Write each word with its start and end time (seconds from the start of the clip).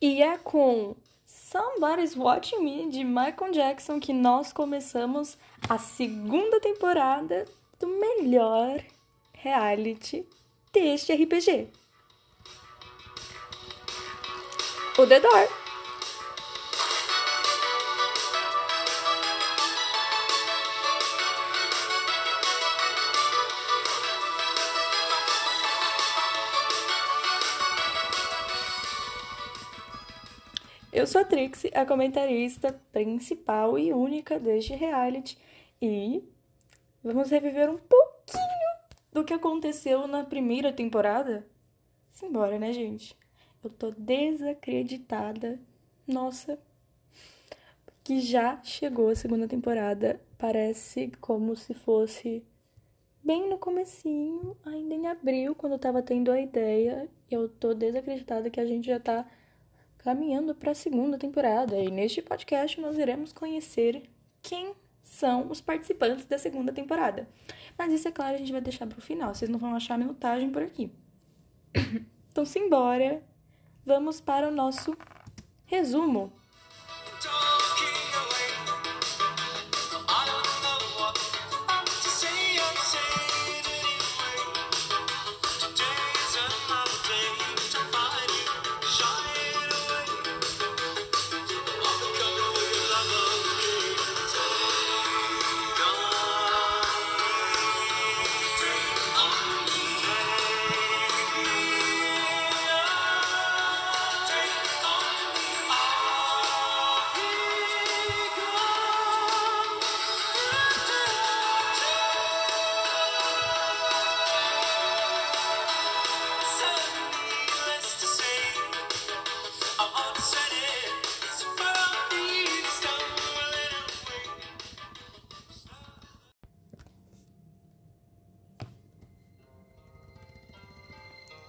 E 0.00 0.22
é 0.22 0.38
com 0.38 0.94
Somebody's 1.26 2.14
Watching 2.14 2.62
Me 2.62 2.88
de 2.88 3.02
Michael 3.02 3.50
Jackson 3.50 3.98
que 3.98 4.12
nós 4.12 4.52
começamos 4.52 5.36
a 5.68 5.76
segunda 5.76 6.60
temporada 6.60 7.46
do 7.80 7.88
melhor 7.88 8.80
reality 9.32 10.24
deste 10.72 11.12
RPG. 11.12 11.68
O 14.98 15.04
The 15.04 15.18
Door. 15.18 15.57
A 31.82 31.86
comentarista 31.86 32.72
principal 32.92 33.78
e 33.78 33.92
única 33.92 34.38
deste 34.38 34.74
reality, 34.74 35.38
e 35.80 36.24
vamos 37.02 37.30
reviver 37.30 37.70
um 37.70 37.78
pouquinho 37.78 38.68
do 39.12 39.24
que 39.24 39.32
aconteceu 39.32 40.08
na 40.08 40.24
primeira 40.24 40.72
temporada? 40.72 41.46
Simbora, 42.10 42.58
né, 42.58 42.72
gente? 42.72 43.16
Eu 43.62 43.70
tô 43.70 43.92
desacreditada. 43.92 45.60
Nossa, 46.04 46.58
que 48.02 48.20
já 48.20 48.60
chegou 48.64 49.10
a 49.10 49.14
segunda 49.14 49.46
temporada. 49.46 50.20
Parece 50.36 51.12
como 51.20 51.54
se 51.54 51.74
fosse 51.74 52.44
bem 53.22 53.48
no 53.48 53.58
comecinho, 53.58 54.56
ainda 54.64 54.94
em 54.94 55.06
abril, 55.06 55.54
quando 55.54 55.74
eu 55.74 55.78
tava 55.78 56.02
tendo 56.02 56.32
a 56.32 56.40
ideia. 56.40 57.08
Eu 57.30 57.48
tô 57.48 57.72
desacreditada 57.72 58.50
que 58.50 58.58
a 58.58 58.66
gente 58.66 58.86
já 58.86 58.98
tá 58.98 59.24
caminhando 59.98 60.54
para 60.54 60.72
a 60.72 60.74
segunda 60.74 61.18
temporada. 61.18 61.76
E 61.76 61.90
neste 61.90 62.22
podcast 62.22 62.80
nós 62.80 62.98
iremos 62.98 63.32
conhecer 63.32 64.08
quem 64.42 64.74
são 65.02 65.50
os 65.50 65.60
participantes 65.60 66.26
da 66.26 66.38
segunda 66.38 66.72
temporada. 66.72 67.28
Mas 67.76 67.92
isso, 67.92 68.08
é 68.08 68.12
claro, 68.12 68.34
a 68.34 68.38
gente 68.38 68.52
vai 68.52 68.60
deixar 68.60 68.86
para 68.86 68.98
o 68.98 69.02
final. 69.02 69.34
Vocês 69.34 69.50
não 69.50 69.58
vão 69.58 69.74
achar 69.74 69.98
minutagem 69.98 70.50
por 70.50 70.62
aqui. 70.62 70.92
então, 72.30 72.44
simbora. 72.44 73.22
Vamos 73.84 74.20
para 74.20 74.48
o 74.48 74.50
nosso 74.50 74.96
resumo. 75.64 76.32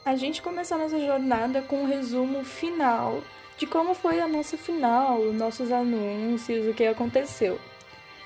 A 0.10 0.16
gente 0.16 0.42
começou 0.42 0.76
nossa 0.76 1.00
jornada 1.00 1.62
com 1.62 1.84
um 1.84 1.86
resumo 1.86 2.44
final 2.44 3.22
de 3.60 3.68
como 3.68 3.94
foi 3.94 4.20
a 4.20 4.28
nossa 4.28 4.58
final, 4.58 5.20
nossos 5.34 5.72
anúncios, 5.72 6.66
o 6.66 6.74
que 6.74 6.84
aconteceu. 6.84 7.60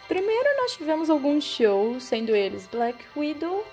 Primeiro 0.08 0.50
nós 0.60 0.78
tivemos 0.78 1.10
alguns 1.10 1.44
shows, 1.44 2.04
sendo 2.04 2.34
eles 2.34 2.68
Black 2.68 3.04
Widow, 3.18 3.68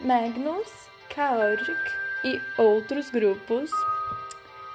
Magnus, 0.00 0.72
Chaotic 1.14 1.76
e 2.24 2.40
outros 2.56 3.10
grupos. 3.10 3.70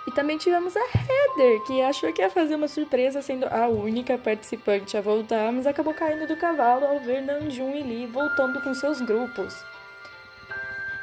E 0.07 0.11
também 0.11 0.37
tivemos 0.37 0.77
a 0.77 0.81
Heather, 0.81 1.63
que 1.65 1.81
achou 1.81 2.13
que 2.13 2.21
ia 2.21 2.29
fazer 2.29 2.53
uma 2.53 2.67
surpresa 2.67 3.19
sendo 3.19 3.47
a 3.47 3.67
única 3.67 4.15
participante 4.15 4.95
a 4.95 5.01
voltar, 5.01 5.51
mas 5.51 5.65
acabou 5.65 5.95
caindo 5.95 6.27
do 6.27 6.37
cavalo 6.37 6.85
ao 6.85 6.99
ver 6.99 7.23
Namjoon 7.23 7.77
e 7.77 7.81
Lee 7.81 8.05
voltando 8.05 8.61
com 8.61 8.75
seus 8.75 9.01
grupos. 9.01 9.55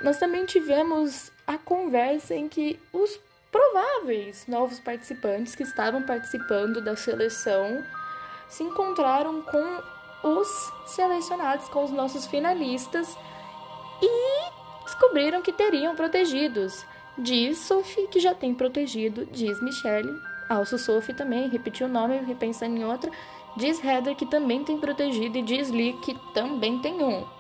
Nós 0.01 0.17
também 0.19 0.45
tivemos 0.45 1.35
a 1.47 1.57
conversa 1.57 2.35
em 2.35 2.49
que 2.49 2.79
os 2.93 3.19
prováveis 3.51 4.47
novos 4.47 4.81
participantes 4.81 5.55
que 5.55 5.63
estavam 5.63 6.03
participando 6.03 6.81
da 6.81 6.97
seleção 6.97 7.83
se 8.49 8.63
encontraram 8.63 9.43
com 9.43 9.83
os 10.23 10.49
selecionados, 10.87 11.69
com 11.69 11.85
os 11.85 11.91
nossos 11.91 12.27
finalistas 12.27 13.17
e 14.03 14.85
descobriram 14.85 15.43
que 15.43 15.53
teriam 15.53 15.95
protegidos. 15.95 16.85
Diz 17.19 17.59
Sophie 17.59 18.09
que 18.09 18.21
já 18.21 18.35
tem 18.35 18.55
protegido, 18.55 19.27
diz 19.27 19.63
Michelle. 19.63 20.13
Also 20.49 20.79
Sophie 20.79 21.15
também 21.15 21.49
repetiu 21.49 21.87
o 21.87 21.91
nome, 21.91 22.19
repensando 22.19 22.77
em 22.77 22.85
outra. 22.85 23.11
Diz 23.57 23.83
Heather 23.83 24.15
que 24.15 24.27
também 24.27 24.63
tem 24.65 24.79
protegido 24.79 25.39
e 25.39 25.43
diz 25.43 25.71
Lee 25.71 25.95
que 25.95 26.15
também 26.35 26.79
tem 26.81 27.03
um. 27.03 27.36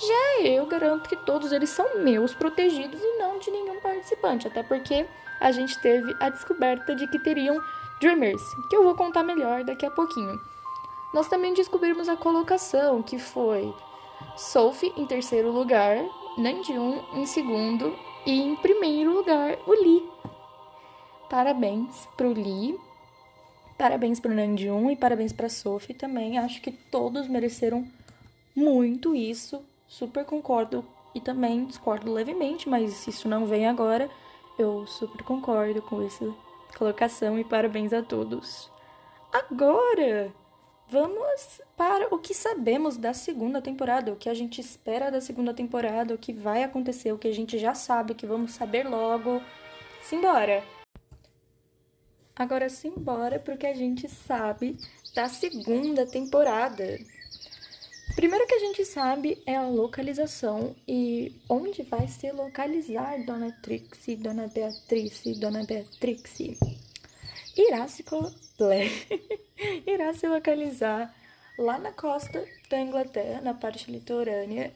Já 0.00 0.46
eu 0.46 0.64
garanto 0.64 1.10
que 1.10 1.16
todos 1.16 1.52
eles 1.52 1.68
são 1.68 1.98
meus 1.98 2.32
protegidos 2.32 2.98
e 3.02 3.18
não 3.18 3.38
de 3.38 3.50
nenhum 3.50 3.78
participante, 3.80 4.46
até 4.46 4.62
porque 4.62 5.06
a 5.38 5.52
gente 5.52 5.78
teve 5.78 6.16
a 6.18 6.30
descoberta 6.30 6.94
de 6.94 7.06
que 7.06 7.18
teriam 7.18 7.60
Dreamers, 8.00 8.42
que 8.70 8.76
eu 8.76 8.82
vou 8.82 8.94
contar 8.94 9.22
melhor 9.22 9.62
daqui 9.62 9.84
a 9.84 9.90
pouquinho. 9.90 10.40
Nós 11.12 11.28
também 11.28 11.52
descobrimos 11.52 12.08
a 12.08 12.16
colocação, 12.16 13.02
que 13.02 13.18
foi 13.18 13.74
Sophie 14.38 14.90
em 14.96 15.04
terceiro 15.04 15.50
lugar, 15.50 15.98
Nanjun 16.38 17.04
em 17.12 17.26
segundo 17.26 17.94
e 18.24 18.40
em 18.40 18.56
primeiro 18.56 19.12
lugar 19.12 19.58
o 19.66 19.72
Lee. 19.72 20.08
Parabéns 21.28 22.08
pro 22.16 22.32
Lee, 22.32 22.78
parabéns 23.76 24.18
pro 24.18 24.34
Nanjun 24.34 24.90
e 24.90 24.96
parabéns 24.96 25.32
pra 25.34 25.50
Sophie 25.50 25.94
também. 25.94 26.38
Acho 26.38 26.62
que 26.62 26.70
todos 26.70 27.28
mereceram 27.28 27.86
muito 28.56 29.14
isso 29.14 29.62
super 29.90 30.24
concordo 30.24 30.86
e 31.12 31.20
também 31.20 31.66
discordo 31.66 32.12
levemente, 32.12 32.68
mas 32.68 33.06
isso 33.06 33.28
não 33.28 33.44
vem 33.44 33.66
agora. 33.66 34.08
Eu 34.56 34.86
super 34.86 35.22
concordo 35.24 35.82
com 35.82 36.00
essa 36.00 36.32
colocação 36.78 37.38
e 37.38 37.44
parabéns 37.44 37.92
a 37.92 38.00
todos. 38.00 38.70
Agora, 39.32 40.32
vamos 40.88 41.60
para 41.76 42.14
o 42.14 42.18
que 42.18 42.32
sabemos 42.32 42.96
da 42.96 43.12
segunda 43.12 43.60
temporada, 43.60 44.12
o 44.12 44.16
que 44.16 44.28
a 44.28 44.34
gente 44.34 44.60
espera 44.60 45.10
da 45.10 45.20
segunda 45.20 45.52
temporada, 45.52 46.14
o 46.14 46.18
que 46.18 46.32
vai 46.32 46.62
acontecer, 46.62 47.12
o 47.12 47.18
que 47.18 47.28
a 47.28 47.34
gente 47.34 47.58
já 47.58 47.74
sabe, 47.74 48.12
o 48.12 48.14
que 48.14 48.26
vamos 48.26 48.52
saber 48.52 48.88
logo. 48.88 49.42
Simbora! 50.02 50.62
Agora 52.36 52.68
simbora 52.68 53.38
porque 53.38 53.66
a 53.66 53.74
gente 53.74 54.08
sabe 54.08 54.76
da 55.14 55.28
segunda 55.28 56.06
temporada. 56.06 56.98
Primeiro 58.14 58.46
que 58.46 58.54
a 58.54 58.58
gente 58.58 58.84
sabe 58.84 59.42
é 59.46 59.56
a 59.56 59.66
localização 59.66 60.74
e 60.86 61.34
onde 61.48 61.82
vai 61.82 62.08
se 62.08 62.30
localizar 62.32 63.24
Dona 63.24 63.52
Trixie, 63.62 64.16
Dona 64.16 64.48
Beatrice, 64.48 65.38
Dona 65.38 65.64
Beatrice. 65.64 66.58
Irá 67.56 67.86
se, 67.88 68.04
irá 69.86 70.12
se 70.12 70.28
localizar 70.28 71.14
lá 71.58 71.78
na 71.78 71.92
costa 71.92 72.44
da 72.68 72.80
Inglaterra, 72.80 73.40
na 73.40 73.54
parte 73.54 73.90
litorânea, 73.90 74.72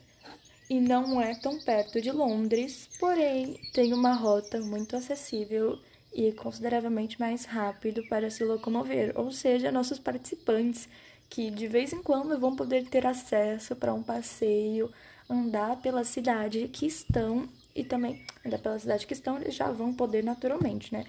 e 0.71 0.81
não 0.81 1.21
é 1.21 1.35
tão 1.35 1.59
perto 1.61 2.01
de 2.01 2.11
Londres, 2.11 2.89
porém 2.99 3.61
tem 3.73 3.93
uma 3.93 4.15
rota 4.15 4.61
muito 4.61 4.97
acessível 4.97 5.79
e 6.13 6.33
consideravelmente 6.33 7.19
mais 7.21 7.45
rápido 7.45 8.07
para 8.09 8.31
se 8.31 8.45
locomover, 8.45 9.13
ou 9.17 9.33
seja, 9.33 9.73
nossos 9.73 9.99
participantes 9.99 10.89
que 11.29 11.51
de 11.51 11.67
vez 11.67 11.93
em 11.93 12.03
quando 12.03 12.39
vão 12.39 12.55
poder 12.55 12.85
ter 12.89 13.07
acesso 13.07 13.75
para 13.75 13.95
um 13.95 14.03
passeio, 14.03 14.93
andar 15.29 15.81
pela 15.81 16.05
cidade 16.05 16.69
que 16.69 16.87
estão 16.87 17.49
e 17.75 17.85
também 17.85 18.25
andar 18.45 18.59
pela 18.59 18.79
cidade 18.79 19.07
que 19.07 19.13
estão, 19.13 19.37
eles 19.37 19.55
já 19.55 19.71
vão 19.71 19.93
poder 19.93 20.23
naturalmente, 20.23 20.93
né? 20.93 21.05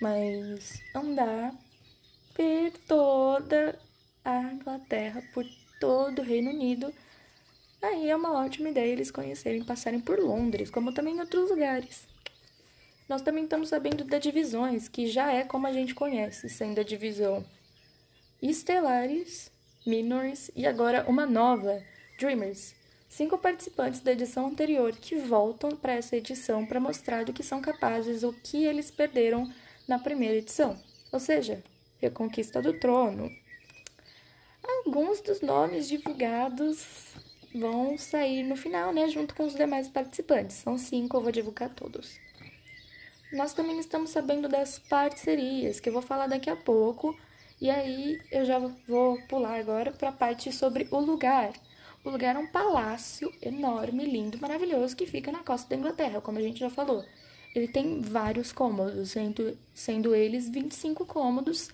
Mas 0.00 0.82
andar 0.94 1.54
por 2.34 2.72
toda 2.86 3.78
a 4.24 4.42
Inglaterra, 4.52 5.22
por 5.32 5.44
todo 5.80 6.20
o 6.20 6.24
Reino 6.24 6.50
Unido, 6.50 6.92
aí 7.82 8.10
é 8.10 8.16
uma 8.16 8.32
ótima 8.32 8.68
ideia 8.68 8.92
eles 8.92 9.10
conhecerem, 9.10 9.64
passarem 9.64 10.00
por 10.00 10.18
Londres, 10.18 10.70
como 10.70 10.92
também 10.92 11.16
em 11.16 11.20
outros 11.20 11.50
lugares. 11.50 12.06
Nós 13.08 13.22
também 13.22 13.44
estamos 13.44 13.70
sabendo 13.70 14.04
das 14.04 14.20
divisões, 14.20 14.86
que 14.88 15.06
já 15.06 15.32
é 15.32 15.42
como 15.42 15.66
a 15.66 15.72
gente 15.72 15.94
conhece, 15.94 16.48
sendo 16.48 16.80
a 16.80 16.84
divisão 16.84 17.44
Estelares, 18.40 19.50
Minors 19.88 20.50
e 20.54 20.66
agora 20.66 21.06
uma 21.08 21.24
nova, 21.24 21.82
Dreamers. 22.18 22.74
Cinco 23.08 23.38
participantes 23.38 24.00
da 24.00 24.12
edição 24.12 24.46
anterior 24.46 24.94
que 24.94 25.16
voltam 25.16 25.70
para 25.70 25.94
essa 25.94 26.14
edição 26.14 26.66
para 26.66 26.78
mostrar 26.78 27.24
do 27.24 27.32
que 27.32 27.42
são 27.42 27.62
capazes, 27.62 28.22
o 28.22 28.34
que 28.34 28.66
eles 28.66 28.90
perderam 28.90 29.50
na 29.88 29.98
primeira 29.98 30.36
edição. 30.36 30.78
Ou 31.10 31.18
seja, 31.18 31.64
Reconquista 32.02 32.60
do 32.60 32.78
Trono. 32.78 33.30
Alguns 34.62 35.22
dos 35.22 35.40
nomes 35.40 35.88
divulgados 35.88 37.14
vão 37.54 37.96
sair 37.96 38.42
no 38.42 38.56
final, 38.56 38.92
né, 38.92 39.08
junto 39.08 39.34
com 39.34 39.46
os 39.46 39.54
demais 39.54 39.88
participantes. 39.88 40.56
São 40.56 40.76
cinco, 40.76 41.16
eu 41.16 41.22
vou 41.22 41.32
divulgar 41.32 41.70
todos. 41.70 42.20
Nós 43.32 43.54
também 43.54 43.78
estamos 43.78 44.10
sabendo 44.10 44.50
das 44.50 44.78
parcerias, 44.78 45.80
que 45.80 45.88
eu 45.88 45.94
vou 45.94 46.02
falar 46.02 46.26
daqui 46.26 46.50
a 46.50 46.56
pouco. 46.56 47.18
E 47.60 47.70
aí 47.70 48.20
eu 48.30 48.44
já 48.44 48.58
vou 48.86 49.20
pular 49.28 49.58
agora 49.58 49.90
para 49.90 50.10
a 50.10 50.12
parte 50.12 50.52
sobre 50.52 50.86
o 50.90 50.98
lugar. 50.98 51.52
O 52.04 52.10
lugar 52.10 52.36
é 52.36 52.38
um 52.38 52.46
palácio 52.46 53.32
enorme, 53.42 54.04
lindo, 54.04 54.38
maravilhoso 54.38 54.96
que 54.96 55.06
fica 55.06 55.32
na 55.32 55.42
costa 55.42 55.68
da 55.68 55.76
Inglaterra, 55.76 56.20
como 56.20 56.38
a 56.38 56.42
gente 56.42 56.60
já 56.60 56.70
falou. 56.70 57.04
Ele 57.54 57.66
tem 57.66 58.00
vários 58.00 58.52
cômodos, 58.52 59.10
sendo, 59.10 59.58
sendo 59.74 60.14
eles 60.14 60.48
25 60.48 61.04
cômodos 61.04 61.70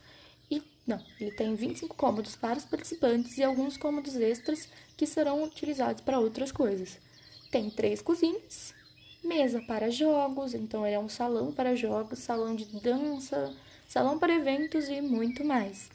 e 0.51 0.63
não, 0.87 1.03
ele 1.21 1.33
tem 1.33 1.55
25 1.55 1.95
cômodos 1.95 2.35
para 2.35 2.59
os 2.59 2.65
participantes 2.65 3.37
e 3.37 3.45
alguns 3.45 3.77
cômodos 3.77 4.17
extras 4.17 4.69
que 4.97 5.07
serão 5.07 5.43
utilizados 5.43 6.03
para 6.03 6.19
outras 6.19 6.51
coisas. 6.51 6.99
Tem 7.51 7.69
três 7.69 8.01
cozinhas, 8.01 8.75
mesa 9.23 9.61
para 9.63 9.91
jogos, 9.91 10.55
então 10.55 10.87
ele 10.87 10.95
é 10.97 10.99
um 10.99 11.09
salão 11.09 11.53
para 11.53 11.77
jogos, 11.77 12.21
salão 12.21 12.55
de 12.55 12.65
dança, 12.81 13.55
salão 13.89 14.19
para 14.19 14.35
eventos 14.35 14.89
e 14.89 15.01
muito 15.01 15.45
mais. 15.45 15.91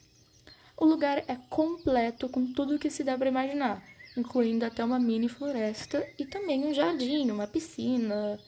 O 0.78 0.86
lugar 0.86 1.24
é 1.28 1.36
completo 1.50 2.30
com 2.30 2.54
tudo 2.54 2.80
que 2.80 2.90
se 2.90 3.04
dá 3.04 3.18
para 3.18 3.30
imaginar, 3.30 3.84
incluindo 4.16 4.66
até 4.66 4.84
uma 4.84 5.00
mini 5.00 5.28
floresta 5.28 6.08
e 6.18 6.26
também 6.26 6.66
um 6.66 6.74
jardim, 6.74 7.30
uma 7.30 7.48
piscina, 7.48 8.40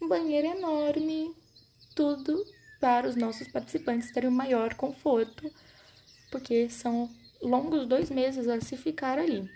um 0.00 0.06
banheiro 0.06 0.46
enorme, 0.48 1.34
tudo 1.94 2.44
para 2.80 3.08
os 3.08 3.16
nossos 3.16 3.48
participantes 3.48 4.12
terem 4.12 4.28
o 4.28 4.32
maior 4.32 4.74
conforto, 4.74 5.50
porque 6.30 6.68
são 6.68 7.10
longos 7.42 7.86
dois 7.86 8.10
meses 8.10 8.48
a 8.48 8.60
se 8.60 8.76
ficar 8.76 9.18
ali. 9.18 9.48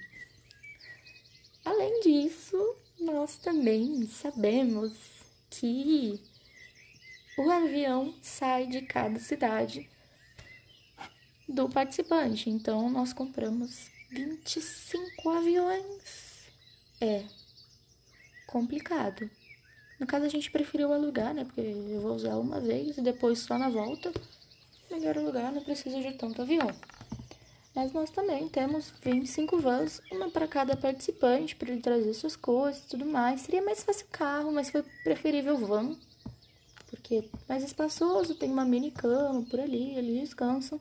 Além 1.64 2.00
disso, 2.00 2.76
nós 3.00 3.36
também 3.36 4.06
sabemos 4.06 4.92
que 5.48 6.20
o 7.36 7.50
avião 7.50 8.14
sai 8.22 8.66
de 8.66 8.82
cada 8.82 9.18
cidade 9.18 9.88
do 11.48 11.68
participante. 11.68 12.48
Então, 12.48 12.88
nós 12.88 13.12
compramos 13.12 13.90
25 14.10 15.30
aviões. 15.30 16.50
É 17.00 17.24
complicado. 18.46 19.28
No 19.98 20.06
caso, 20.06 20.24
a 20.24 20.28
gente 20.28 20.50
preferiu 20.50 20.92
alugar, 20.92 21.34
né? 21.34 21.44
Porque 21.44 21.60
eu 21.60 22.00
vou 22.00 22.14
usar 22.14 22.36
uma 22.36 22.60
vez 22.60 22.96
e 22.96 23.02
depois 23.02 23.40
só 23.40 23.58
na 23.58 23.68
volta. 23.68 24.12
Melhor 24.90 25.18
alugar, 25.18 25.52
não 25.52 25.62
precisa 25.62 26.00
de 26.00 26.12
tanto 26.12 26.42
avião. 26.42 26.70
Mas 27.74 27.92
nós 27.92 28.10
também 28.10 28.48
temos 28.48 28.92
25 29.02 29.58
vans, 29.58 30.00
uma 30.12 30.30
para 30.30 30.46
cada 30.46 30.76
participante, 30.76 31.56
para 31.56 31.72
ele 31.72 31.80
trazer 31.80 32.14
suas 32.14 32.36
coisas 32.36 32.84
e 32.84 32.88
tudo 32.88 33.04
mais. 33.04 33.40
Seria 33.40 33.62
mais 33.62 33.82
fácil 33.82 34.06
carro, 34.12 34.52
mas 34.52 34.70
foi 34.70 34.84
preferível 35.02 35.56
van, 35.56 35.96
porque 37.04 37.16
é 37.16 37.24
mais 37.46 37.62
espaçoso, 37.62 38.34
tem 38.34 38.50
uma 38.50 38.64
mini 38.64 38.90
cama 38.90 39.42
por 39.42 39.60
ali, 39.60 39.94
eles 39.94 40.22
descansam. 40.22 40.80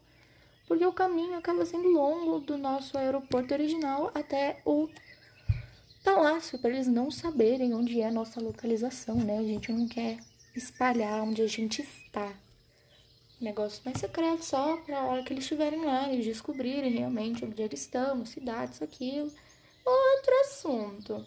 Porque 0.65 0.85
o 0.85 0.93
caminho 0.93 1.37
acaba 1.37 1.65
sendo 1.65 1.89
longo 1.89 2.39
do 2.39 2.57
nosso 2.57 2.97
aeroporto 2.97 3.53
original 3.53 4.09
até 4.15 4.61
o 4.65 4.89
palácio, 6.01 6.57
para 6.57 6.69
eles 6.69 6.87
não 6.87 7.11
saberem 7.11 7.73
onde 7.73 7.99
é 7.99 8.07
a 8.07 8.11
nossa 8.11 8.39
localização, 8.39 9.15
né? 9.15 9.37
A 9.37 9.43
gente 9.43 9.69
não 9.73 9.85
quer 9.85 10.17
espalhar 10.55 11.23
onde 11.23 11.41
a 11.41 11.47
gente 11.47 11.81
está 11.81 12.33
negócio 13.41 13.81
mais 13.83 13.99
secreto 13.99 14.45
só 14.45 14.77
para 14.77 15.03
hora 15.03 15.23
que 15.23 15.33
eles 15.33 15.43
estiverem 15.43 15.83
lá, 15.83 16.09
eles 16.09 16.25
descobrirem 16.25 16.89
realmente 16.89 17.43
onde 17.43 17.61
eles 17.61 17.81
estão, 17.81 18.25
cidades, 18.25 18.81
aquilo. 18.81 19.29
Outro 19.85 20.33
assunto. 20.39 21.25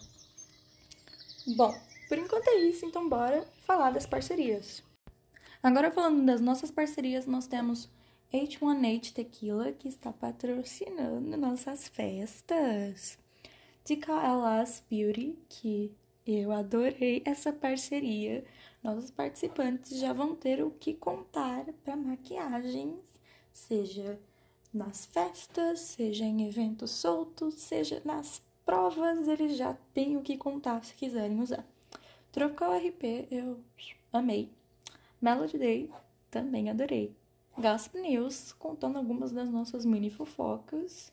Bom, 1.55 1.79
por 2.09 2.17
enquanto 2.17 2.47
é 2.47 2.55
isso, 2.61 2.83
então 2.83 3.07
bora 3.07 3.45
falar 3.67 3.91
das 3.91 4.07
parcerias. 4.07 4.86
Agora 5.67 5.91
falando 5.91 6.25
das 6.25 6.39
nossas 6.39 6.71
parcerias, 6.71 7.25
nós 7.25 7.45
temos 7.45 7.89
H1H 8.31 9.11
Tequila, 9.11 9.73
que 9.73 9.89
está 9.89 10.13
patrocinando 10.13 11.35
nossas 11.35 11.89
festas. 11.89 13.19
DKLS 13.83 14.81
Beauty, 14.89 15.37
que 15.49 15.93
eu 16.25 16.53
adorei 16.53 17.21
essa 17.25 17.51
parceria 17.51 18.45
nossos 18.81 19.11
participantes 19.11 19.99
já 19.99 20.13
vão 20.13 20.37
ter 20.37 20.63
o 20.63 20.71
que 20.71 20.93
contar 20.93 21.65
para 21.83 21.97
maquiagens, 21.97 22.95
seja 23.51 24.17
nas 24.73 25.05
festas, 25.05 25.81
seja 25.81 26.23
em 26.23 26.47
eventos 26.47 26.91
soltos, 26.91 27.55
seja 27.55 28.01
nas 28.05 28.41
provas, 28.65 29.27
eles 29.27 29.57
já 29.57 29.73
têm 29.93 30.15
o 30.15 30.21
que 30.21 30.37
contar 30.37 30.81
se 30.85 30.93
quiserem 30.93 31.41
usar. 31.41 31.67
Tropical 32.31 32.71
RP 32.77 33.27
eu 33.29 33.59
amei. 34.13 34.56
Melody 35.21 35.57
Day 35.57 35.91
também 36.29 36.69
adorei. 36.69 37.15
Gasp 37.57 37.95
News 37.95 38.51
contando 38.51 38.97
algumas 38.97 39.31
das 39.31 39.49
nossas 39.49 39.83
mini 39.83 40.09
fofocas 40.09 41.11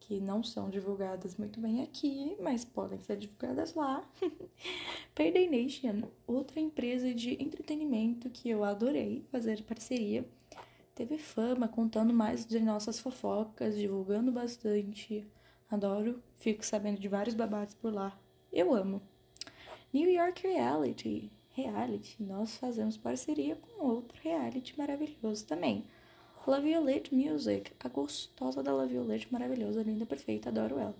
que 0.00 0.20
não 0.20 0.42
são 0.42 0.68
divulgadas 0.68 1.36
muito 1.36 1.60
bem 1.60 1.82
aqui, 1.82 2.36
mas 2.40 2.64
podem 2.64 2.98
ser 3.00 3.16
divulgadas 3.16 3.74
lá. 3.74 4.02
Payday 5.14 5.48
Nation, 5.48 6.08
outra 6.26 6.60
empresa 6.60 7.14
de 7.14 7.40
entretenimento 7.42 8.30
que 8.30 8.48
eu 8.48 8.64
adorei 8.64 9.24
fazer 9.30 9.62
parceria. 9.62 10.26
Teve 10.94 11.18
fama 11.18 11.68
contando 11.68 12.12
mais 12.12 12.44
de 12.46 12.58
nossas 12.60 12.98
fofocas, 12.98 13.76
divulgando 13.76 14.32
bastante. 14.32 15.26
Adoro, 15.70 16.22
fico 16.36 16.64
sabendo 16.64 17.00
de 17.00 17.08
vários 17.08 17.34
babados 17.34 17.74
por 17.74 17.92
lá. 17.92 18.18
Eu 18.52 18.74
amo. 18.74 19.00
New 19.92 20.10
York 20.10 20.46
Reality, 20.46 21.30
reality, 21.54 22.16
nós 22.20 22.56
fazemos 22.56 22.96
parceria 22.96 23.56
com 23.56 23.84
outro 23.84 24.16
reality 24.22 24.76
maravilhoso 24.76 25.44
também. 25.44 25.84
La 26.46 26.58
Violette 26.58 27.14
Music, 27.14 27.72
a 27.78 27.88
gostosa 27.88 28.62
da 28.62 28.72
La 28.72 28.84
Violette, 28.84 29.32
maravilhosa, 29.32 29.82
linda, 29.82 30.04
perfeita, 30.04 30.48
adoro 30.48 30.78
ela. 30.78 30.94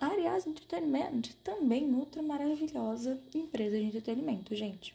Arias 0.00 0.46
Entertainment, 0.46 1.34
também 1.44 1.94
outra 1.94 2.22
maravilhosa 2.22 3.20
empresa 3.34 3.76
de 3.76 3.84
entretenimento, 3.84 4.54
gente. 4.54 4.94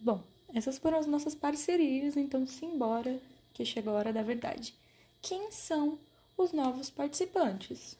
Bom, 0.00 0.20
essas 0.52 0.78
foram 0.78 0.98
as 0.98 1.06
nossas 1.06 1.34
parcerias, 1.34 2.16
então 2.16 2.44
simbora, 2.44 3.20
que 3.54 3.64
chegou 3.64 3.92
a 3.94 3.98
hora 3.98 4.12
da 4.12 4.22
verdade. 4.22 4.74
Quem 5.22 5.52
são 5.52 5.96
os 6.36 6.52
novos 6.52 6.90
participantes? 6.90 7.96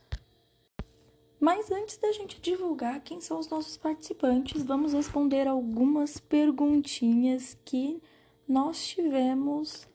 Mas 1.40 1.70
antes 1.72 1.96
da 1.96 2.12
gente 2.12 2.38
divulgar 2.38 3.00
quem 3.00 3.18
são 3.18 3.38
os 3.38 3.48
nossos 3.48 3.78
participantes, 3.78 4.62
vamos 4.62 4.92
responder 4.92 5.48
algumas 5.48 6.20
perguntinhas 6.20 7.56
que 7.64 8.02
nós 8.46 8.86
tivemos 8.86 9.88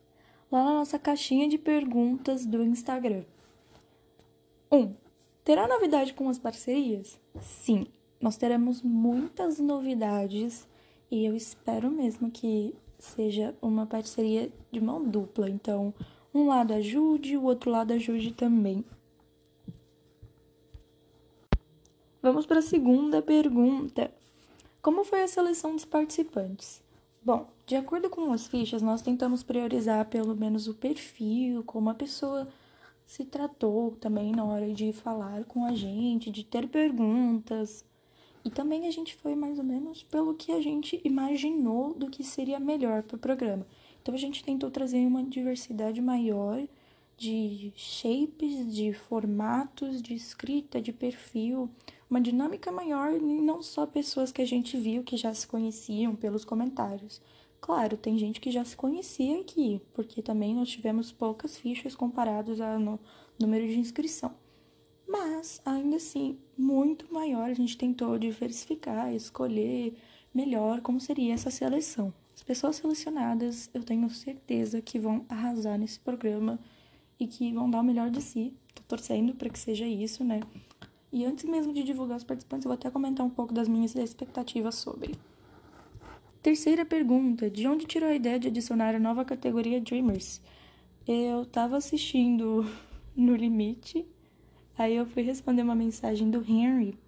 lá 0.50 0.64
na 0.64 0.72
nossa 0.72 0.98
caixinha 0.98 1.48
de 1.48 1.56
perguntas 1.56 2.44
do 2.44 2.64
Instagram. 2.64 3.22
1. 4.72 4.76
Um, 4.76 4.94
terá 5.44 5.68
novidade 5.68 6.14
com 6.14 6.28
as 6.28 6.38
parcerias? 6.38 7.20
Sim, 7.40 7.86
nós 8.20 8.36
teremos 8.36 8.82
muitas 8.82 9.60
novidades 9.60 10.66
e 11.08 11.24
eu 11.24 11.36
espero 11.36 11.88
mesmo 11.92 12.28
que 12.28 12.74
seja 12.98 13.54
uma 13.62 13.86
parceria 13.86 14.50
de 14.72 14.80
mão 14.80 15.04
dupla. 15.04 15.48
Então, 15.48 15.94
um 16.34 16.48
lado 16.48 16.74
ajude, 16.74 17.36
o 17.36 17.44
outro 17.44 17.70
lado 17.70 17.92
ajude 17.92 18.32
também. 18.32 18.84
Vamos 22.26 22.44
para 22.44 22.58
a 22.58 22.62
segunda 22.62 23.22
pergunta. 23.22 24.10
Como 24.82 25.04
foi 25.04 25.22
a 25.22 25.28
seleção 25.28 25.76
dos 25.76 25.84
participantes? 25.84 26.82
Bom, 27.24 27.46
de 27.64 27.76
acordo 27.76 28.10
com 28.10 28.32
as 28.32 28.48
fichas, 28.48 28.82
nós 28.82 29.00
tentamos 29.00 29.44
priorizar 29.44 30.04
pelo 30.06 30.34
menos 30.34 30.66
o 30.66 30.74
perfil, 30.74 31.62
como 31.62 31.88
a 31.88 31.94
pessoa 31.94 32.48
se 33.06 33.24
tratou 33.24 33.92
também 34.00 34.32
na 34.32 34.44
hora 34.44 34.74
de 34.74 34.92
falar 34.92 35.44
com 35.44 35.64
a 35.66 35.72
gente, 35.76 36.28
de 36.28 36.42
ter 36.42 36.66
perguntas. 36.66 37.84
E 38.44 38.50
também 38.50 38.88
a 38.88 38.90
gente 38.90 39.14
foi 39.14 39.36
mais 39.36 39.56
ou 39.60 39.64
menos 39.64 40.02
pelo 40.02 40.34
que 40.34 40.50
a 40.50 40.60
gente 40.60 41.00
imaginou 41.04 41.94
do 41.94 42.10
que 42.10 42.24
seria 42.24 42.58
melhor 42.58 43.04
para 43.04 43.14
o 43.14 43.20
programa. 43.20 43.64
Então 44.02 44.12
a 44.12 44.18
gente 44.18 44.42
tentou 44.42 44.68
trazer 44.68 45.06
uma 45.06 45.22
diversidade 45.22 46.00
maior 46.00 46.60
de 47.16 47.72
shapes, 47.76 48.74
de 48.74 48.92
formatos, 48.92 50.02
de 50.02 50.12
escrita, 50.12 50.82
de 50.82 50.92
perfil, 50.92 51.70
uma 52.08 52.20
dinâmica 52.20 52.70
maior 52.70 53.12
e 53.12 53.20
não 53.20 53.62
só 53.62 53.86
pessoas 53.86 54.30
que 54.30 54.42
a 54.42 54.46
gente 54.46 54.76
viu 54.76 55.02
que 55.02 55.16
já 55.16 55.34
se 55.34 55.46
conheciam 55.46 56.14
pelos 56.14 56.44
comentários. 56.44 57.20
Claro, 57.60 57.96
tem 57.96 58.16
gente 58.16 58.40
que 58.40 58.50
já 58.50 58.64
se 58.64 58.76
conhecia 58.76 59.40
aqui, 59.40 59.80
porque 59.92 60.22
também 60.22 60.54
nós 60.54 60.68
tivemos 60.68 61.10
poucas 61.10 61.56
fichas 61.56 61.96
comparados 61.96 62.60
ao 62.60 63.00
número 63.38 63.66
de 63.66 63.78
inscrição. 63.78 64.34
Mas, 65.08 65.60
ainda 65.64 65.96
assim, 65.96 66.38
muito 66.56 67.12
maior, 67.12 67.50
a 67.50 67.54
gente 67.54 67.76
tentou 67.76 68.18
diversificar, 68.18 69.12
escolher 69.14 69.96
melhor 70.34 70.80
como 70.80 71.00
seria 71.00 71.34
essa 71.34 71.50
seleção. 71.50 72.12
As 72.34 72.42
pessoas 72.42 72.76
selecionadas, 72.76 73.70
eu 73.72 73.82
tenho 73.82 74.08
certeza 74.10 74.82
que 74.82 74.98
vão 74.98 75.24
arrasar 75.28 75.78
nesse 75.78 75.98
programa 75.98 76.58
e 77.18 77.26
que 77.26 77.52
vão 77.52 77.70
dar 77.70 77.80
o 77.80 77.84
melhor 77.84 78.10
de 78.10 78.20
si. 78.20 78.52
Tô 78.74 78.82
torcendo 78.82 79.34
para 79.34 79.48
que 79.48 79.58
seja 79.58 79.86
isso, 79.86 80.22
né? 80.22 80.40
E 81.12 81.24
antes 81.24 81.44
mesmo 81.44 81.72
de 81.72 81.82
divulgar 81.82 82.16
os 82.16 82.24
participantes, 82.24 82.64
eu 82.64 82.70
vou 82.70 82.74
até 82.74 82.90
comentar 82.90 83.24
um 83.24 83.30
pouco 83.30 83.54
das 83.54 83.68
minhas 83.68 83.94
expectativas 83.94 84.74
sobre. 84.74 85.14
Terceira 86.42 86.84
pergunta: 86.84 87.50
de 87.50 87.66
onde 87.66 87.86
tirou 87.86 88.08
a 88.08 88.14
ideia 88.14 88.38
de 88.38 88.48
adicionar 88.48 88.94
a 88.94 88.98
nova 88.98 89.24
categoria 89.24 89.80
Dreamers? 89.80 90.40
Eu 91.06 91.44
tava 91.44 91.76
assistindo 91.76 92.64
No 93.16 93.34
Limite, 93.34 94.06
aí 94.76 94.94
eu 94.94 95.06
fui 95.06 95.22
responder 95.22 95.62
uma 95.62 95.74
mensagem 95.74 96.30
do 96.30 96.38
Henry. 96.38 96.98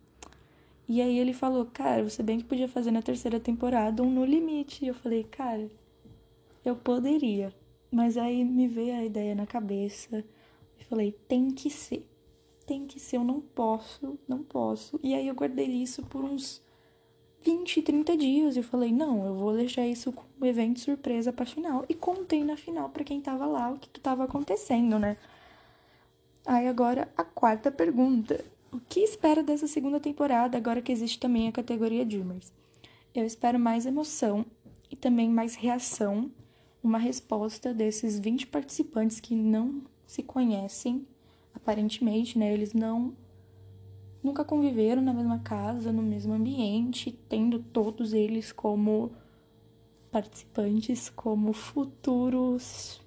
E 0.88 1.02
aí 1.02 1.19
ele 1.19 1.33
falou: 1.33 1.67
Cara, 1.67 2.02
você 2.02 2.23
bem 2.23 2.38
que 2.38 2.47
podia 2.47 2.67
fazer 2.67 2.90
na 2.90 3.02
terceira 3.02 3.38
temporada 3.38 4.02
um 4.02 4.11
No 4.11 4.25
Limite. 4.25 4.85
E 4.85 4.88
eu 4.88 4.95
falei: 4.95 5.23
Cara, 5.25 5.71
eu 6.64 6.75
poderia. 6.75 7.52
Mas 7.90 8.17
aí 8.17 8.45
me 8.45 8.67
veio 8.67 8.95
a 8.95 9.05
ideia 9.05 9.35
na 9.35 9.47
cabeça. 9.47 10.25
E 10.81 10.85
falei: 10.85 11.12
Tem 11.28 11.50
que 11.50 11.69
ser 11.69 12.05
tem 12.69 12.87
que 12.87 13.01
ser, 13.01 13.17
eu 13.17 13.25
não 13.25 13.41
posso, 13.41 14.19
não 14.29 14.43
posso. 14.43 15.01
E 15.03 15.15
aí 15.15 15.27
eu 15.27 15.35
guardei 15.35 15.67
isso 15.67 16.03
por 16.03 16.23
uns 16.23 16.63
20, 17.43 17.81
30 17.81 18.15
dias. 18.15 18.57
Eu 18.59 18.63
falei, 18.63 18.93
não, 18.93 19.25
eu 19.25 19.35
vou 19.35 19.55
deixar 19.55 19.87
isso 19.87 20.13
como 20.13 20.29
evento 20.45 20.79
surpresa 20.79 21.33
pra 21.33 21.47
final. 21.47 21.87
E 21.89 21.95
contei 21.95 22.45
na 22.45 22.59
final 22.59 22.91
para 22.91 23.03
quem 23.05 23.23
tava 23.23 23.47
lá 23.47 23.71
o 23.71 23.79
que, 23.79 23.89
que 23.89 23.99
tava 23.99 24.25
acontecendo, 24.25 24.99
né? 24.99 25.17
Aí 26.45 26.69
agora 26.69 27.11
a 27.17 27.25
quarta 27.25 27.73
pergunta. 27.73 28.45
O 28.71 28.79
que 28.79 29.01
espera 29.01 29.43
dessa 29.43 29.67
segunda 29.67 29.99
temporada, 29.99 30.59
agora 30.59 30.83
que 30.83 30.93
existe 30.93 31.19
também 31.19 31.49
a 31.49 31.53
categoria 31.53 32.05
Dreamers? 32.05 32.53
Eu 33.15 33.25
espero 33.25 33.59
mais 33.59 33.87
emoção 33.87 34.45
e 34.91 34.97
também 34.97 35.31
mais 35.31 35.55
reação, 35.55 36.31
uma 36.83 36.99
resposta 36.99 37.73
desses 37.73 38.19
20 38.19 38.47
participantes 38.49 39.21
que 39.21 39.35
não 39.35 39.81
se 40.07 40.23
conhecem 40.23 41.07
aparentemente, 41.59 42.38
né, 42.38 42.53
eles 42.53 42.73
não 42.73 43.15
nunca 44.23 44.45
conviveram 44.45 45.00
na 45.00 45.12
mesma 45.12 45.38
casa, 45.38 45.93
no 45.93 46.03
mesmo 46.03 46.33
ambiente, 46.33 47.12
tendo 47.29 47.61
todos 47.61 48.12
eles 48.12 48.50
como 48.53 49.12
participantes, 50.11 51.09
como 51.11 51.53
futuros 51.53 53.00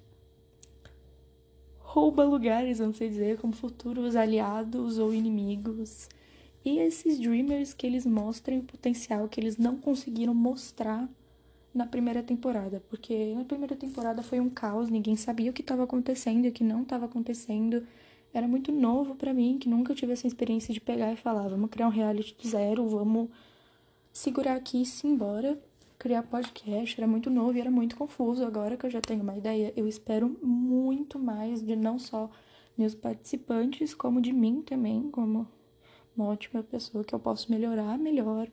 rouba 1.92 2.24
lugares, 2.24 2.78
vamos 2.78 2.98
dizer, 2.98 3.36
como 3.38 3.52
futuros 3.52 4.16
aliados 4.16 4.96
ou 4.96 5.12
inimigos. 5.12 6.08
E 6.64 6.78
esses 6.78 7.18
dreamers 7.20 7.74
que 7.74 7.86
eles 7.86 8.06
mostrem 8.06 8.60
o 8.60 8.62
potencial 8.62 9.28
que 9.28 9.38
eles 9.38 9.58
não 9.58 9.76
conseguiram 9.76 10.32
mostrar 10.32 11.06
na 11.74 11.84
primeira 11.86 12.22
temporada, 12.22 12.82
porque 12.88 13.34
na 13.34 13.44
primeira 13.44 13.76
temporada 13.76 14.22
foi 14.22 14.40
um 14.40 14.48
caos, 14.48 14.88
ninguém 14.88 15.16
sabia 15.16 15.50
o 15.50 15.54
que 15.54 15.60
estava 15.60 15.84
acontecendo 15.84 16.46
e 16.46 16.48
o 16.48 16.52
que 16.52 16.64
não 16.64 16.82
estava 16.82 17.04
acontecendo 17.04 17.86
era 18.34 18.48
muito 18.48 18.72
novo 18.72 19.14
para 19.14 19.34
mim, 19.34 19.58
que 19.58 19.68
nunca 19.68 19.94
tive 19.94 20.12
essa 20.12 20.26
experiência 20.26 20.72
de 20.72 20.80
pegar 20.80 21.12
e 21.12 21.16
falar, 21.16 21.48
vamos 21.48 21.70
criar 21.70 21.86
um 21.86 21.90
reality 21.90 22.34
do 22.34 22.48
zero, 22.48 22.88
vamos 22.88 23.28
segurar 24.12 24.54
aqui 24.54 24.82
e 24.82 24.86
se 24.86 25.06
embora, 25.06 25.58
criar 25.98 26.22
podcast, 26.22 26.98
era 26.98 27.06
muito 27.06 27.30
novo 27.30 27.56
e 27.56 27.60
era 27.60 27.70
muito 27.70 27.96
confuso. 27.96 28.44
Agora 28.44 28.76
que 28.76 28.86
eu 28.86 28.90
já 28.90 29.00
tenho 29.00 29.22
uma 29.22 29.36
ideia, 29.36 29.72
eu 29.76 29.86
espero 29.86 30.36
muito 30.42 31.18
mais 31.18 31.62
de 31.62 31.76
não 31.76 31.98
só 31.98 32.30
meus 32.76 32.94
participantes, 32.94 33.94
como 33.94 34.20
de 34.20 34.32
mim 34.32 34.62
também, 34.62 35.10
como 35.10 35.46
uma 36.16 36.26
ótima 36.26 36.62
pessoa 36.62 37.04
que 37.04 37.14
eu 37.14 37.20
posso 37.20 37.50
melhorar 37.50 37.98
melhor. 37.98 38.48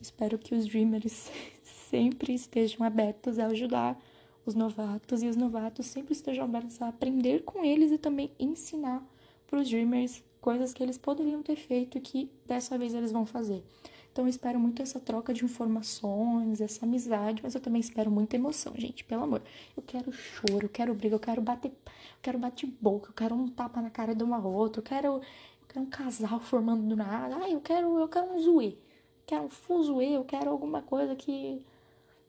Espero 0.00 0.38
que 0.38 0.54
os 0.54 0.66
Dreamers 0.66 1.30
sempre 1.62 2.32
estejam 2.34 2.86
abertos 2.86 3.38
a 3.38 3.46
ajudar 3.46 4.00
os 4.44 4.54
novatos 4.54 5.22
e 5.22 5.26
os 5.26 5.36
novatos 5.36 5.86
sempre 5.86 6.12
estejam 6.12 6.44
abertos 6.44 6.80
a 6.80 6.88
aprender 6.88 7.42
com 7.42 7.64
eles 7.64 7.90
e 7.90 7.98
também 7.98 8.30
ensinar 8.38 9.04
para 9.46 9.60
os 9.60 9.68
Dreamers 9.68 10.22
coisas 10.40 10.72
que 10.72 10.82
eles 10.82 10.96
poderiam 10.96 11.42
ter 11.42 11.56
feito 11.56 12.00
que 12.00 12.30
dessa 12.46 12.78
vez 12.78 12.94
eles 12.94 13.10
vão 13.10 13.26
fazer. 13.26 13.64
Então 14.12 14.24
eu 14.24 14.28
espero 14.28 14.58
muito 14.58 14.80
essa 14.80 14.98
troca 14.98 15.34
de 15.34 15.44
informações, 15.44 16.60
essa 16.60 16.86
amizade, 16.86 17.42
mas 17.42 17.54
eu 17.54 17.60
também 17.60 17.80
espero 17.80 18.10
muita 18.10 18.36
emoção, 18.36 18.72
gente, 18.76 19.04
pelo 19.04 19.24
amor. 19.24 19.42
Eu 19.76 19.82
quero 19.82 20.10
choro, 20.12 20.66
eu 20.66 20.68
quero 20.68 20.94
briga, 20.94 21.16
eu 21.16 21.20
quero 21.20 21.42
bater, 21.42 21.70
eu 21.70 22.22
quero 22.22 22.38
bater 22.38 22.66
boca, 22.80 23.10
eu 23.10 23.12
quero 23.12 23.34
um 23.34 23.48
tapa 23.48 23.82
na 23.82 23.90
cara 23.90 24.14
de 24.14 24.22
uma 24.22 24.38
outra, 24.38 24.80
eu 24.80 24.84
quero, 24.84 25.08
eu 25.08 25.22
quero 25.68 25.80
um 25.84 25.90
casal 25.90 26.40
formando 26.40 26.88
do 26.88 26.96
nada. 26.96 27.36
Ah, 27.42 27.50
eu 27.50 27.60
quero, 27.60 27.98
eu 27.98 28.08
quero 28.08 28.32
um 28.32 28.40
zoe. 28.40 28.78
Quero 29.26 29.44
um 29.44 29.50
fuzuê, 29.50 30.16
eu 30.16 30.24
quero 30.24 30.48
alguma 30.48 30.80
coisa 30.80 31.16
que 31.16 31.60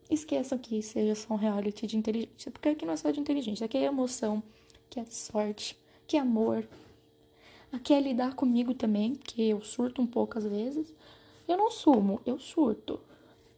esqueçam 0.09 0.57
que 0.57 0.81
seja 0.81 1.13
só 1.13 1.35
um 1.35 1.37
reality 1.37 1.85
de 1.85 1.95
inteligência, 1.95 2.51
porque 2.51 2.69
aqui 2.69 2.85
não 2.85 2.93
é 2.93 2.97
só 2.97 3.11
de 3.11 3.19
inteligência, 3.19 3.65
aqui 3.65 3.77
é 3.77 3.83
emoção, 3.83 4.41
que 4.89 4.99
é 4.99 5.05
sorte, 5.05 5.77
que 6.07 6.17
é 6.17 6.19
amor, 6.19 6.67
Aqui 7.71 7.93
é 7.93 7.99
lidar 7.99 8.33
comigo 8.35 8.73
também, 8.73 9.15
que 9.15 9.49
eu 9.49 9.61
surto 9.61 10.01
um 10.01 10.07
pouco 10.07 10.37
às 10.37 10.45
vezes. 10.45 10.93
Eu 11.47 11.57
não 11.57 11.69
sumo, 11.69 12.21
eu 12.25 12.39
surto. 12.39 12.99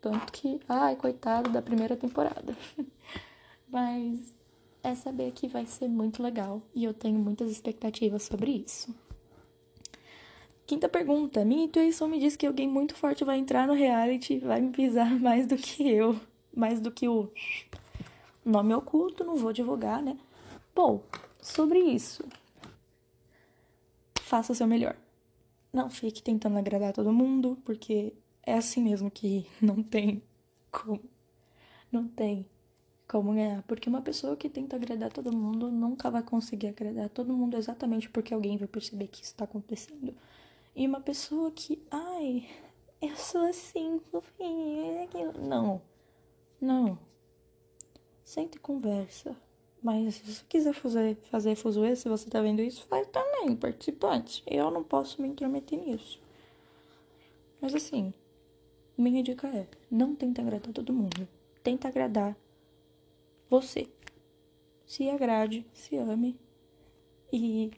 Tanto 0.01 0.31
que, 0.31 0.59
ai, 0.67 0.95
coitado 0.95 1.49
da 1.49 1.61
primeira 1.61 1.95
temporada. 1.95 2.55
Mas 3.69 4.33
é 4.81 4.95
saber 4.95 5.31
que 5.31 5.47
vai 5.47 5.65
ser 5.65 5.87
muito 5.87 6.23
legal 6.23 6.61
e 6.73 6.83
eu 6.83 6.93
tenho 6.93 7.19
muitas 7.19 7.51
expectativas 7.51 8.23
sobre 8.23 8.51
isso. 8.51 8.93
Quinta 10.65 10.87
pergunta. 10.87 11.43
Minha 11.43 11.65
intuição 11.65 12.07
me 12.07 12.19
diz 12.19 12.35
que 12.35 12.45
alguém 12.45 12.67
muito 12.67 12.95
forte 12.95 13.23
vai 13.23 13.37
entrar 13.37 13.67
no 13.67 13.73
reality 13.73 14.35
e 14.35 14.39
vai 14.39 14.61
me 14.61 14.71
pisar 14.71 15.11
mais 15.19 15.47
do 15.47 15.55
que 15.55 15.87
eu. 15.89 16.19
Mais 16.55 16.79
do 16.79 16.91
que 16.91 17.07
o 17.07 17.31
nome 18.45 18.73
oculto, 18.73 19.23
não 19.23 19.35
vou 19.35 19.51
divulgar, 19.53 20.01
né? 20.01 20.17
Bom, 20.75 21.03
sobre 21.41 21.79
isso, 21.79 22.23
faça 24.29 24.53
o 24.53 24.55
seu 24.55 24.67
melhor. 24.67 24.95
Não 25.73 25.89
fique 25.89 26.21
tentando 26.21 26.57
agradar 26.59 26.93
todo 26.93 27.11
mundo, 27.11 27.57
porque 27.65 28.13
é 28.43 28.53
assim 28.53 28.81
mesmo 28.81 29.09
que 29.09 29.47
não 29.59 29.81
tem 29.81 30.21
como. 30.71 31.01
Não 31.91 32.07
tem 32.07 32.47
como 33.07 33.33
ganhar. 33.33 33.63
Porque 33.63 33.89
uma 33.89 34.03
pessoa 34.03 34.37
que 34.37 34.47
tenta 34.47 34.75
agradar 34.75 35.11
todo 35.11 35.35
mundo 35.35 35.71
nunca 35.71 36.11
vai 36.11 36.21
conseguir 36.21 36.67
agradar 36.67 37.09
todo 37.09 37.33
mundo 37.33 37.57
exatamente 37.57 38.07
porque 38.07 38.33
alguém 38.33 38.55
vai 38.55 38.67
perceber 38.67 39.07
que 39.07 39.23
isso 39.23 39.31
está 39.33 39.45
acontecendo. 39.45 40.15
E 40.75 40.85
uma 40.85 41.01
pessoa 41.01 41.51
que, 41.51 41.81
ai, 41.89 42.47
eu 43.01 43.15
sou 43.15 43.41
assim, 43.49 43.99
fofinha, 44.11 45.07
não. 45.39 45.81
Não. 46.61 46.99
Sente 48.23 48.57
e 48.57 48.61
conversa. 48.61 49.35
Mas 49.81 50.15
se 50.15 50.33
você 50.33 50.43
quiser 50.47 50.73
fazer, 50.73 51.15
fazer 51.31 51.55
fuzuê, 51.55 51.95
se 51.95 52.09
você 52.09 52.29
tá 52.29 52.41
vendo 52.41 52.61
isso, 52.61 52.83
faz 52.83 53.07
também, 53.07 53.55
participante. 53.55 54.43
Eu 54.45 54.69
não 54.69 54.83
posso 54.83 55.21
me 55.21 55.27
intrometer 55.27 55.79
nisso. 55.79 56.19
Mas 57.61 57.73
assim, 57.73 58.13
minha 58.97 59.23
dica 59.23 59.47
é: 59.47 59.67
não 59.89 60.13
tenta 60.15 60.41
agradar 60.41 60.73
todo 60.73 60.93
mundo. 60.93 61.27
Tenta 61.63 61.87
agradar 61.87 62.35
você. 63.49 63.87
Se 64.85 65.09
agrade, 65.09 65.65
se 65.73 65.95
ame 65.95 66.37
e 67.31 67.71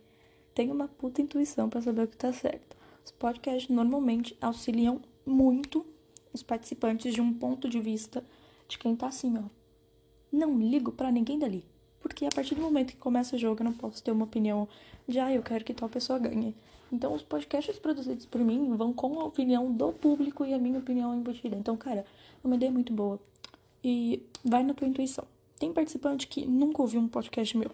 tenha 0.54 0.74
uma 0.74 0.88
puta 0.88 1.22
intuição 1.22 1.70
para 1.70 1.82
saber 1.82 2.04
o 2.04 2.08
que 2.08 2.18
tá 2.18 2.34
certo. 2.34 2.76
Os 3.04 3.12
podcasts 3.12 3.70
normalmente 3.70 4.36
auxiliam 4.42 5.02
muito 5.26 5.86
os 6.34 6.42
participantes 6.42 7.14
de 7.14 7.22
um 7.22 7.34
ponto 7.34 7.70
de 7.70 7.80
vista 7.80 8.26
de 8.68 8.78
quem 8.78 8.96
tá 8.96 9.08
assim, 9.08 9.38
ó. 9.38 9.44
Não 10.32 10.58
ligo 10.58 10.92
para 10.92 11.12
ninguém 11.12 11.38
dali. 11.38 11.66
Porque 12.02 12.26
a 12.26 12.30
partir 12.30 12.56
do 12.56 12.62
momento 12.62 12.92
que 12.92 12.98
começa 12.98 13.36
o 13.36 13.40
jogo, 13.40 13.62
eu 13.62 13.66
não 13.66 13.74
posso 13.74 14.04
ter 14.04 14.12
uma 14.12 14.26
opinião 14.26 14.68
de, 15.08 15.20
ah, 15.20 15.32
eu 15.32 15.44
quero 15.44 15.64
que 15.64 15.74
tal 15.74 15.88
pessoa 15.88 16.18
ganhe. 16.18 16.56
Então, 16.92 17.14
os 17.14 17.22
podcasts 17.22 17.78
produzidos 17.80 18.26
por 18.26 18.42
mim 18.42 18.76
vão 18.76 18.92
com 18.92 19.20
a 19.20 19.24
opinião 19.24 19.72
do 19.72 19.94
público 19.94 20.44
e 20.44 20.54
a 20.54 20.58
minha 20.58 20.80
opinião 20.80 21.16
embutida. 21.16 21.56
Então, 21.56 21.78
cara, 21.78 22.06
é 22.44 22.48
uma 22.48 22.56
ideia 22.56 22.72
muito 22.72 22.92
boa. 22.92 23.20
E 23.84 24.26
vai 24.44 24.64
na 24.64 24.74
tua 24.74 24.88
intuição. 24.88 25.26
Tem 25.58 25.72
participante 25.72 26.28
que 26.28 26.46
nunca 26.46 26.82
ouviu 26.82 27.00
um 27.00 27.08
podcast 27.08 27.56
meu. 27.56 27.72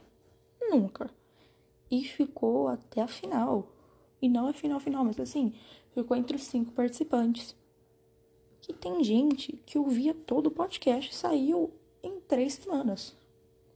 Nunca. 0.62 1.10
E 1.90 2.04
ficou 2.04 2.68
até 2.68 3.02
a 3.02 3.08
final. 3.08 3.68
E 4.22 4.30
não 4.30 4.50
é 4.50 4.54
final, 4.54 4.80
final, 4.80 5.04
mas 5.04 5.20
assim, 5.20 5.54
ficou 5.94 6.16
entre 6.16 6.36
os 6.36 6.44
cinco 6.44 6.72
participantes. 6.74 7.56
Que 8.62 8.74
tem 8.74 9.04
gente 9.04 9.54
que 9.66 9.80
ouvia 9.80 10.14
todo 10.14 10.48
o 10.48 10.52
podcast 10.52 11.12
e 11.12 11.16
saiu 11.16 11.72
em 12.04 12.20
três 12.20 12.54
semanas 12.54 13.16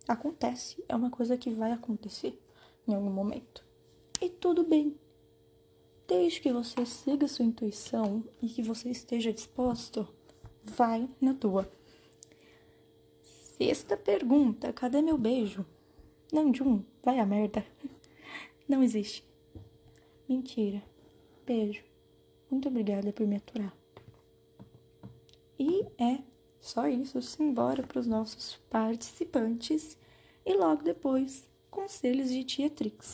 acontece, 0.07 0.83
é 0.87 0.95
uma 0.95 1.09
coisa 1.09 1.37
que 1.37 1.49
vai 1.49 1.71
acontecer. 1.71 2.39
em 2.87 2.95
algum 2.95 3.11
momento. 3.11 3.63
E 4.19 4.29
tudo 4.29 4.63
bem. 4.63 4.95
Desde 6.07 6.41
que 6.41 6.51
você 6.51 6.85
siga 6.85 7.27
sua 7.27 7.45
intuição 7.45 8.23
e 8.41 8.49
que 8.49 8.61
você 8.61 8.89
esteja 8.89 9.31
disposto, 9.31 10.07
vai 10.63 11.07
na 11.21 11.33
tua. 11.33 11.71
Sexta 13.57 13.95
pergunta: 13.95 14.73
cadê 14.73 15.01
meu 15.01 15.17
beijo? 15.17 15.65
Não, 16.33 16.53
Jun, 16.53 16.83
vai 17.03 17.19
a 17.19 17.25
merda. 17.25 17.65
Não 18.67 18.83
existe. 18.83 19.23
Mentira. 20.27 20.83
Beijo. 21.45 21.83
Muito 22.49 22.67
obrigada 22.67 23.13
por 23.13 23.25
me 23.27 23.37
aturar. 23.37 23.75
E 25.57 25.85
é 25.97 26.19
só 26.61 26.87
isso. 26.87 27.21
Simbora 27.21 27.83
para 27.83 27.99
os 27.99 28.07
nossos 28.07 28.55
participantes. 28.69 29.97
E 30.45 30.53
logo 30.53 30.83
depois, 30.83 31.47
conselhos 31.69 32.29
de 32.29 32.43
Tia 32.43 32.69
Trix. 32.69 33.11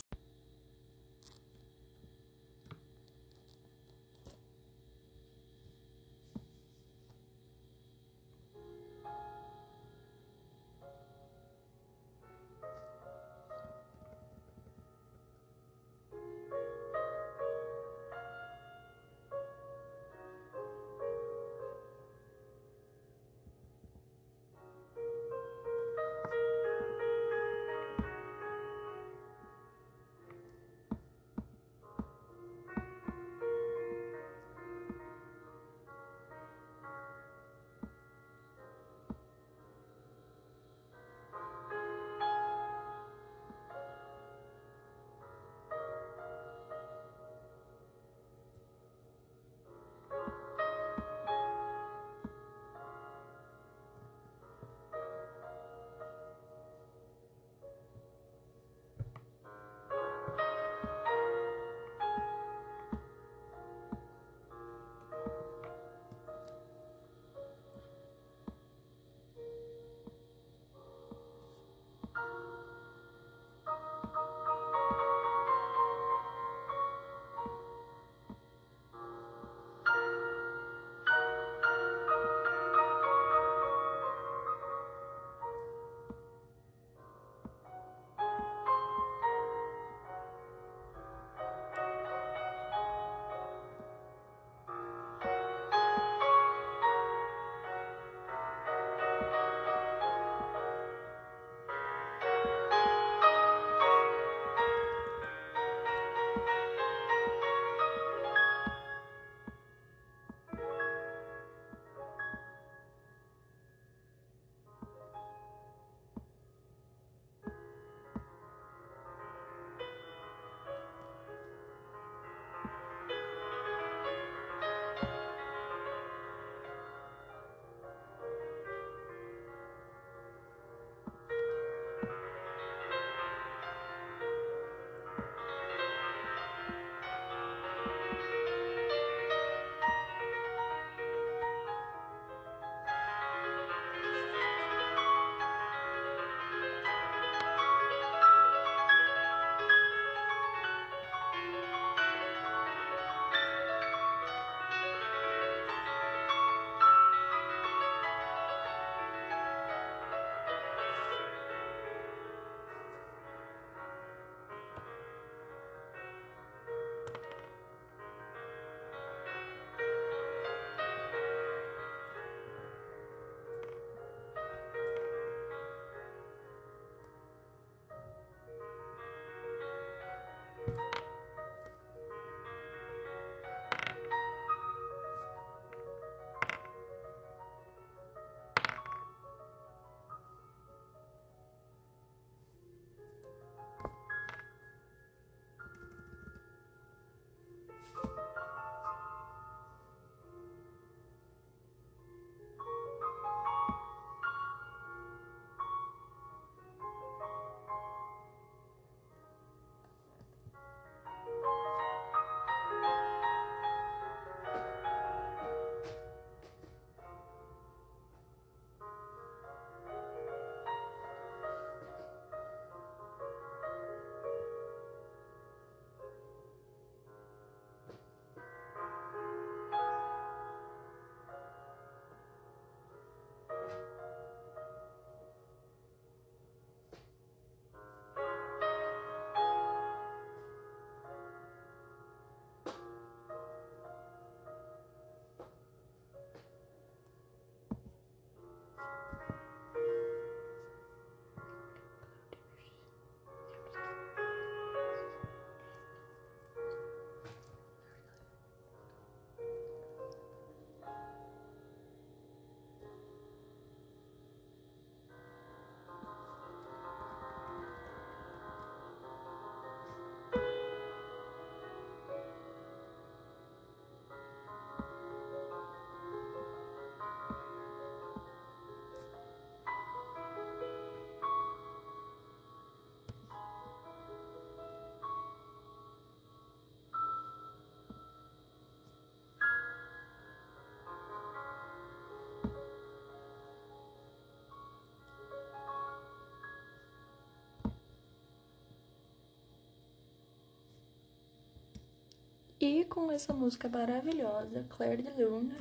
E 302.60 302.84
com 302.86 303.12
essa 303.12 303.32
música 303.32 303.68
maravilhosa, 303.68 304.66
Claire 304.68 305.02
de 305.02 305.22
Lune, 305.22 305.54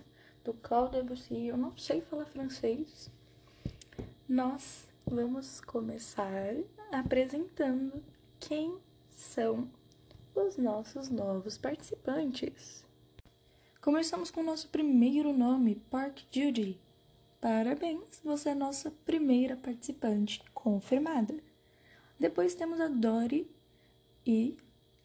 do 0.44 0.52
Claude 0.52 0.98
Debussy, 0.98 1.46
eu 1.46 1.56
não 1.56 1.78
sei 1.78 2.02
falar 2.02 2.26
francês, 2.26 3.12
nós 4.28 4.88
vamos 5.06 5.62
começar 5.62 6.56
apresentando 6.92 8.04
quem 8.40 8.80
são 9.12 9.70
os 10.34 10.58
nossos 10.58 11.08
novos 11.10 11.56
participantes. 11.56 12.84
Começamos 13.80 14.32
com 14.32 14.42
o 14.42 14.46
nosso 14.46 14.68
primeiro 14.70 15.32
nome, 15.32 15.76
Park 15.92 16.22
Judy. 16.32 16.80
Parabéns, 17.40 18.20
você 18.24 18.50
é 18.50 18.56
nossa 18.56 18.90
primeira 19.06 19.56
participante 19.56 20.44
confirmada. 20.52 21.36
Depois 22.20 22.56
temos 22.56 22.82
a 22.82 22.88
Dori 22.88 23.48
e, 24.26 24.58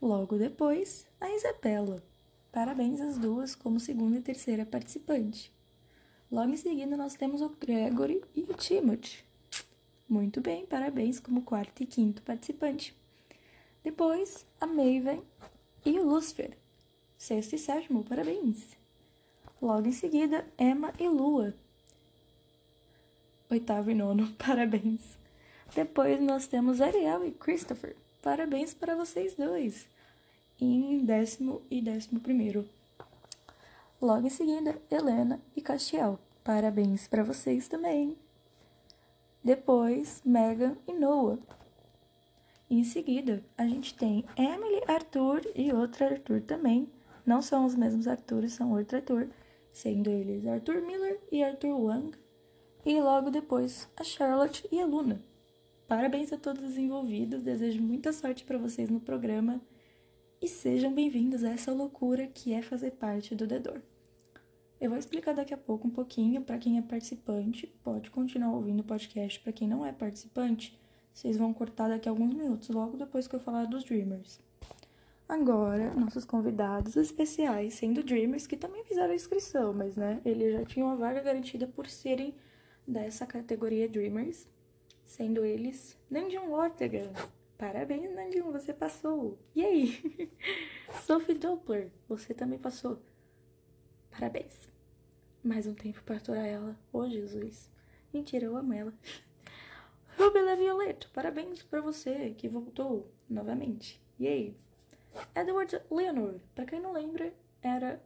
logo 0.02 0.36
depois, 0.36 1.06
a 1.20 1.30
Isabela. 1.30 2.02
Parabéns 2.50 3.00
às 3.00 3.16
duas 3.16 3.54
como 3.54 3.78
segunda 3.78 4.18
e 4.18 4.20
terceira 4.20 4.66
participante. 4.66 5.52
Logo 6.30 6.50
em 6.50 6.56
seguida, 6.56 6.96
nós 6.96 7.14
temos 7.14 7.40
o 7.40 7.48
Gregory 7.50 8.22
e 8.34 8.40
o 8.42 8.54
Timothy. 8.54 9.24
Muito 10.08 10.40
bem, 10.40 10.66
parabéns 10.66 11.20
como 11.20 11.42
quarto 11.42 11.82
e 11.82 11.86
quinto 11.86 12.20
participante. 12.22 12.94
Depois, 13.84 14.44
a 14.60 14.66
Maven 14.66 15.22
e 15.86 15.98
o 15.98 16.04
Lucifer. 16.04 16.56
Sexto 17.16 17.54
e 17.54 17.58
sétimo, 17.58 18.04
parabéns. 18.04 18.76
Logo 19.60 19.86
em 19.86 19.92
seguida, 19.92 20.44
Emma 20.58 20.92
e 20.98 21.08
Lua. 21.08 21.54
Oitavo 23.48 23.90
e 23.90 23.94
nono, 23.94 24.32
parabéns. 24.36 25.16
Depois 25.74 26.20
nós 26.20 26.46
temos 26.46 26.80
Ariel 26.80 27.24
e 27.24 27.30
Christopher. 27.30 27.96
Parabéns 28.20 28.74
para 28.74 28.96
vocês 28.96 29.34
dois. 29.34 29.91
Em 30.60 31.04
décimo 31.04 31.62
e 31.70 31.80
décimo 31.80 32.20
primeiro. 32.20 32.68
Logo 34.00 34.26
em 34.26 34.30
seguida, 34.30 34.80
Helena 34.90 35.40
e 35.56 35.60
Castiel. 35.60 36.18
Parabéns 36.44 37.06
para 37.06 37.22
vocês 37.22 37.68
também. 37.68 38.16
Depois, 39.44 40.20
Megan 40.24 40.76
e 40.86 40.92
Noah. 40.92 41.38
Em 42.70 42.84
seguida, 42.84 43.44
a 43.56 43.66
gente 43.66 43.94
tem 43.94 44.24
Emily, 44.36 44.82
Arthur 44.86 45.42
e 45.54 45.72
outro 45.72 46.04
Arthur 46.04 46.40
também. 46.40 46.88
Não 47.24 47.42
são 47.42 47.64
os 47.64 47.74
mesmos 47.74 48.08
Arthurs, 48.08 48.54
são 48.54 48.72
outro 48.72 48.96
Arthur, 48.96 49.28
sendo 49.72 50.10
eles 50.10 50.46
Arthur 50.46 50.80
Miller 50.82 51.20
e 51.30 51.42
Arthur 51.42 51.78
Wang. 51.78 52.16
E 52.84 53.00
logo 53.00 53.30
depois, 53.30 53.88
a 53.96 54.02
Charlotte 54.02 54.66
e 54.72 54.80
a 54.80 54.86
Luna. 54.86 55.20
Parabéns 55.86 56.32
a 56.32 56.38
todos 56.38 56.64
os 56.64 56.76
envolvidos, 56.76 57.42
desejo 57.42 57.82
muita 57.82 58.12
sorte 58.12 58.44
para 58.44 58.58
vocês 58.58 58.88
no 58.88 58.98
programa 58.98 59.60
e 60.42 60.48
sejam 60.48 60.92
bem-vindos 60.92 61.44
a 61.44 61.50
essa 61.50 61.72
loucura 61.72 62.26
que 62.26 62.52
é 62.52 62.60
fazer 62.60 62.90
parte 62.90 63.32
do 63.32 63.46
Dedor. 63.46 63.80
Eu 64.80 64.90
vou 64.90 64.98
explicar 64.98 65.32
daqui 65.32 65.54
a 65.54 65.56
pouco 65.56 65.86
um 65.86 65.90
pouquinho 65.90 66.42
para 66.42 66.58
quem 66.58 66.78
é 66.78 66.82
participante, 66.82 67.68
pode 67.84 68.10
continuar 68.10 68.52
ouvindo 68.52 68.80
o 68.80 68.84
podcast. 68.84 69.38
Para 69.38 69.52
quem 69.52 69.68
não 69.68 69.86
é 69.86 69.92
participante, 69.92 70.76
vocês 71.14 71.36
vão 71.36 71.54
cortar 71.54 71.88
daqui 71.88 72.08
a 72.08 72.12
alguns 72.12 72.34
minutos, 72.34 72.70
logo 72.70 72.96
depois 72.96 73.28
que 73.28 73.36
eu 73.36 73.40
falar 73.40 73.66
dos 73.66 73.84
Dreamers. 73.84 74.40
Agora, 75.28 75.94
nossos 75.94 76.24
convidados 76.24 76.96
especiais, 76.96 77.74
sendo 77.74 78.02
Dreamers, 78.02 78.48
que 78.48 78.56
também 78.56 78.82
fizeram 78.82 79.12
a 79.12 79.14
inscrição, 79.14 79.72
mas 79.72 79.94
né, 79.94 80.20
eles 80.24 80.54
já 80.54 80.64
tinham 80.64 80.88
uma 80.88 80.96
vaga 80.96 81.20
garantida 81.20 81.68
por 81.68 81.86
serem 81.86 82.34
dessa 82.84 83.24
categoria 83.24 83.88
Dreamers 83.88 84.48
sendo 85.04 85.44
eles 85.44 85.96
Nandinho 86.10 86.50
Ortega. 86.52 87.12
Parabéns, 87.62 88.12
Nandinho, 88.12 88.50
você 88.50 88.74
passou. 88.74 89.38
E 89.54 89.64
aí? 89.64 90.32
Sophie 91.06 91.38
Doppler, 91.38 91.92
você 92.08 92.34
também 92.34 92.58
passou. 92.58 93.00
Parabéns. 94.10 94.68
Mais 95.44 95.64
um 95.68 95.72
tempo 95.72 96.02
para 96.02 96.16
aturar 96.16 96.44
ela. 96.44 96.76
Oh, 96.92 97.08
Jesus. 97.08 97.70
Mentira, 98.12 98.46
eu 98.46 98.56
amo 98.56 98.72
ela. 98.72 98.92
Rubela 100.18 100.56
Violeto, 100.56 101.08
parabéns 101.14 101.62
para 101.62 101.80
você 101.80 102.34
que 102.36 102.48
voltou 102.48 103.08
novamente. 103.30 104.02
E 104.18 104.26
aí? 104.26 104.56
Edward 105.32 105.82
Leonard, 105.88 106.40
para 106.56 106.66
quem 106.66 106.80
não 106.80 106.92
lembra, 106.92 107.32
era 107.62 108.02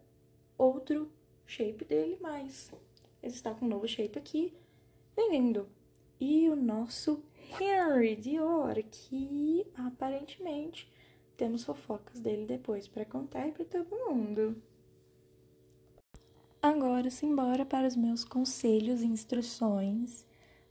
outro 0.59 1.11
shape 1.47 1.83
dele, 1.87 2.19
mas 2.21 2.71
ele 3.23 3.33
está 3.33 3.55
com 3.55 3.65
um 3.65 3.71
novo 3.71 3.89
shape 3.89 4.19
aqui. 4.19 4.55
Bem-vindo 5.17 5.67
e 6.21 6.47
o 6.51 6.55
nosso 6.55 7.25
Henry 7.61 8.17
Dior, 8.17 8.83
que 8.91 9.67
aparentemente 9.75 10.91
temos 11.37 11.65
fofocas 11.65 12.21
dele 12.21 12.47
depois 12.47 12.89
para 12.89 13.05
contar 13.05 13.51
para 13.53 13.65
todo 13.65 13.95
mundo. 14.09 14.57
Agora, 16.63 17.11
simbora 17.11 17.65
para 17.65 17.87
os 17.87 17.95
meus 17.95 18.25
conselhos 18.25 19.03
e 19.03 19.07
instruções. 19.07 20.27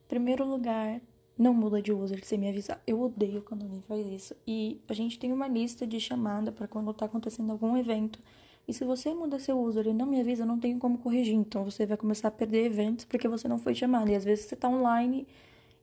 Primeiro 0.07 0.45
lugar, 0.45 0.99
não 1.38 1.53
muda 1.53 1.81
de 1.81 1.91
user 1.91 2.25
sem 2.25 2.38
me 2.38 2.49
avisar. 2.49 2.81
Eu 2.85 3.01
odeio 3.01 3.41
quando 3.41 3.63
alguém 3.63 3.81
faz 3.81 4.05
isso. 4.07 4.35
E 4.47 4.81
a 4.88 4.93
gente 4.93 5.19
tem 5.19 5.31
uma 5.31 5.47
lista 5.47 5.85
de 5.85 5.99
chamada 5.99 6.51
para 6.51 6.67
quando 6.67 6.93
tá 6.93 7.05
acontecendo 7.05 7.51
algum 7.51 7.77
evento. 7.77 8.19
E 8.67 8.73
se 8.73 8.83
você 8.83 9.13
muda 9.13 9.39
seu 9.39 9.59
user 9.59 9.88
e 9.88 9.93
não 9.93 10.05
me 10.05 10.19
avisa, 10.19 10.45
não 10.45 10.59
tenho 10.59 10.79
como 10.79 10.97
corrigir. 10.97 11.35
Então 11.35 11.63
você 11.63 11.85
vai 11.85 11.97
começar 11.97 12.29
a 12.29 12.31
perder 12.31 12.65
eventos 12.65 13.05
porque 13.05 13.27
você 13.27 13.47
não 13.47 13.59
foi 13.59 13.75
chamado. 13.75 14.09
E 14.09 14.15
às 14.15 14.25
vezes 14.25 14.45
você 14.45 14.55
tá 14.55 14.67
online 14.67 15.27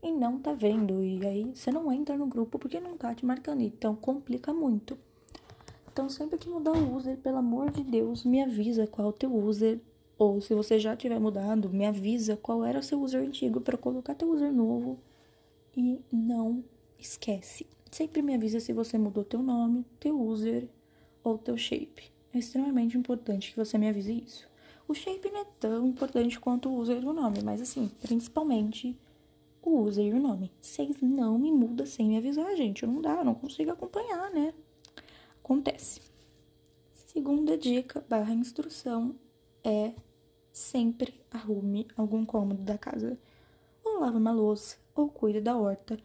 e 0.02 0.10
não 0.10 0.38
tá 0.38 0.52
vendo. 0.52 1.02
E 1.02 1.24
aí 1.24 1.44
você 1.54 1.70
não 1.70 1.92
entra 1.92 2.16
no 2.16 2.26
grupo 2.26 2.58
porque 2.58 2.80
não 2.80 2.96
tá 2.96 3.14
te 3.14 3.24
marcando. 3.24 3.62
Então 3.62 3.94
complica 3.94 4.52
muito. 4.52 4.98
Então 5.92 6.08
sempre 6.08 6.38
que 6.38 6.48
mudar 6.48 6.72
o 6.72 6.96
user, 6.96 7.16
pelo 7.18 7.38
amor 7.38 7.70
de 7.70 7.84
Deus, 7.84 8.24
me 8.24 8.42
avisa 8.42 8.86
qual 8.86 9.06
é 9.06 9.10
o 9.10 9.12
teu 9.12 9.34
user. 9.34 9.78
Ou 10.18 10.40
se 10.40 10.54
você 10.54 10.78
já 10.78 10.96
tiver 10.96 11.18
mudado, 11.18 11.70
me 11.70 11.86
avisa 11.86 12.36
qual 12.36 12.64
era 12.64 12.78
o 12.78 12.82
seu 12.82 13.00
user 13.00 13.22
antigo 13.22 13.60
para 13.60 13.78
colocar 13.78 14.14
teu 14.14 14.30
user 14.30 14.52
novo. 14.52 14.98
E 15.76 16.00
não 16.12 16.64
esquece. 16.98 17.66
Sempre 17.90 18.22
me 18.22 18.34
avisa 18.34 18.60
se 18.60 18.72
você 18.72 18.96
mudou 18.98 19.24
teu 19.24 19.42
nome, 19.42 19.84
teu 20.00 20.20
user 20.20 20.68
ou 21.22 21.38
teu 21.38 21.56
shape. 21.56 22.10
É 22.32 22.38
extremamente 22.38 22.96
importante 22.96 23.50
que 23.50 23.56
você 23.56 23.76
me 23.76 23.88
avise 23.88 24.22
isso. 24.26 24.48
O 24.88 24.94
shape 24.94 25.30
não 25.30 25.40
é 25.40 25.46
tão 25.60 25.86
importante 25.86 26.40
quanto 26.40 26.68
o 26.68 26.76
user 26.76 27.02
e 27.02 27.06
o 27.06 27.12
nome, 27.12 27.42
mas 27.42 27.60
assim, 27.60 27.90
principalmente 28.00 28.96
o 29.62 29.80
user 29.82 30.04
e 30.04 30.12
o 30.12 30.20
nome. 30.20 30.52
Vocês 30.60 31.00
não 31.00 31.38
me 31.38 31.52
mudam 31.52 31.86
sem 31.86 32.08
me 32.08 32.16
avisar, 32.18 32.54
gente. 32.56 32.86
Não 32.86 33.00
dá, 33.00 33.22
não 33.22 33.34
consigo 33.34 33.70
acompanhar, 33.70 34.30
né? 34.30 34.52
Acontece. 35.42 36.00
Segunda 36.92 37.56
dica 37.56 38.04
barra 38.08 38.32
instrução 38.32 39.14
é 39.62 39.92
sempre 40.52 41.14
arrume 41.30 41.86
algum 41.96 42.24
cômodo 42.24 42.62
da 42.62 42.76
casa. 42.76 43.18
Ou 43.84 44.00
lava 44.00 44.18
uma 44.18 44.32
louça, 44.32 44.76
ou 44.94 45.08
cuida 45.08 45.40
da 45.40 45.56
horta, 45.56 45.98